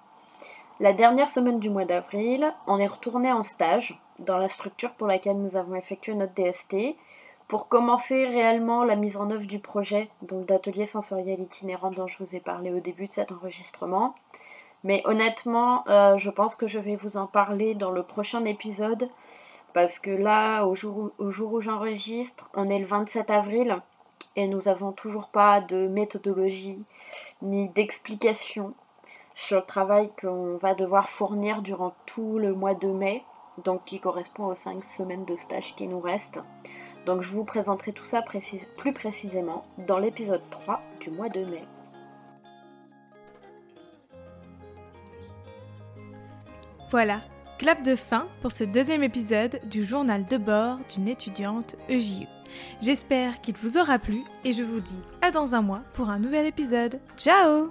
La 0.81 0.93
dernière 0.93 1.29
semaine 1.29 1.61
du 1.61 1.71
mois 1.71 1.85
d'avril, 1.85 2.53
on 2.67 2.79
est 2.79 2.87
retourné 2.87 3.33
en 3.33 3.43
stage 3.43 3.99
dans 4.19 4.39
la 4.39 4.49
structure 4.49 4.93
pour 4.93 5.07
laquelle 5.07 5.39
nous 5.39 5.57
avons 5.57 5.77
effectué 5.77 6.15
notre 6.15 6.35
DST 6.35 6.97
pour 7.49 7.69
commencer 7.69 8.27
réellement 8.27 8.85
la 8.85 8.97
mise 8.97 9.17
en 9.17 9.31
œuvre 9.31 9.47
du 9.47 9.59
projet 9.59 10.09
donc 10.23 10.47
d'atelier 10.47 10.87
sensoriel 10.87 11.41
itinérant 11.41 11.91
dont 11.91 12.07
je 12.07 12.19
vous 12.19 12.35
ai 12.35 12.41
parlé 12.41 12.73
au 12.73 12.81
début 12.81 13.07
de 13.07 13.13
cet 13.13 13.33
enregistrement. 13.33 14.15
Mais 14.83 15.03
honnêtement, 15.07 15.85
euh, 15.89 16.19
je 16.19 16.31
pense 16.31 16.55
que 16.55 16.69
je 16.69 16.79
vais 16.79 16.97
vous 16.97 17.17
en 17.17 17.27
parler 17.27 17.75
dans 17.75 17.91
le 17.91 18.03
prochain 18.03 18.45
épisode. 18.45 19.09
Parce 19.73 19.99
que 19.99 20.11
là, 20.11 20.65
au 20.67 20.75
jour, 20.75 21.11
au 21.19 21.31
jour 21.33 21.53
où 21.53 21.61
j'enregistre, 21.61 22.49
on 22.55 22.71
est 22.71 22.79
le 22.79 22.87
27 22.87 23.31
avril 23.31 23.81
et 24.37 24.47
nous 24.47 24.63
n'avons 24.63 24.93
toujours 24.93 25.29
pas 25.29 25.61
de 25.61 25.89
méthodologie 25.89 26.83
ni 27.43 27.69
d'explication 27.71 28.75
sur 29.35 29.59
le 29.59 29.65
travail 29.65 30.11
qu'on 30.21 30.59
va 30.59 30.75
devoir 30.75 31.09
fournir 31.09 31.63
durant 31.63 31.95
tout 32.07 32.39
le 32.39 32.55
mois 32.55 32.75
de 32.75 32.87
mai, 32.87 33.25
donc 33.65 33.85
qui 33.85 33.99
correspond 33.99 34.47
aux 34.47 34.55
5 34.55 34.85
semaines 34.85 35.25
de 35.25 35.37
stage 35.37 35.75
qui 35.77 35.89
nous 35.89 36.01
restent. 36.01 36.41
Donc 37.07 37.23
je 37.23 37.29
vous 37.29 37.45
présenterai 37.45 37.93
tout 37.93 38.05
ça 38.05 38.23
plus 38.23 38.93
précisément 38.93 39.65
dans 39.87 39.99
l'épisode 39.99 40.43
3 40.51 40.81
du 41.01 41.11
mois 41.11 41.29
de 41.29 41.45
mai. 41.45 41.65
Voilà, 46.91 47.21
clap 47.59 47.83
de 47.83 47.97
fin 47.97 48.27
pour 48.41 48.53
ce 48.53 48.65
deuxième 48.65 49.03
épisode 49.03 49.61
du 49.69 49.85
journal 49.85 50.25
de 50.25 50.37
bord 50.37 50.79
d'une 50.95 51.09
étudiante 51.09 51.77
EJU. 51.89 52.27
J'espère 52.81 53.41
qu'il 53.41 53.57
vous 53.57 53.79
aura 53.79 53.99
plu 53.99 54.23
et 54.45 54.53
je 54.53 54.63
vous 54.63 54.81
dis 54.81 55.03
à 55.21 55.31
dans 55.31 55.55
un 55.55 55.63
mois 55.63 55.83
pour 55.93 56.09
un 56.09 56.19
nouvel 56.19 56.47
épisode. 56.47 57.01
Ciao 57.17 57.71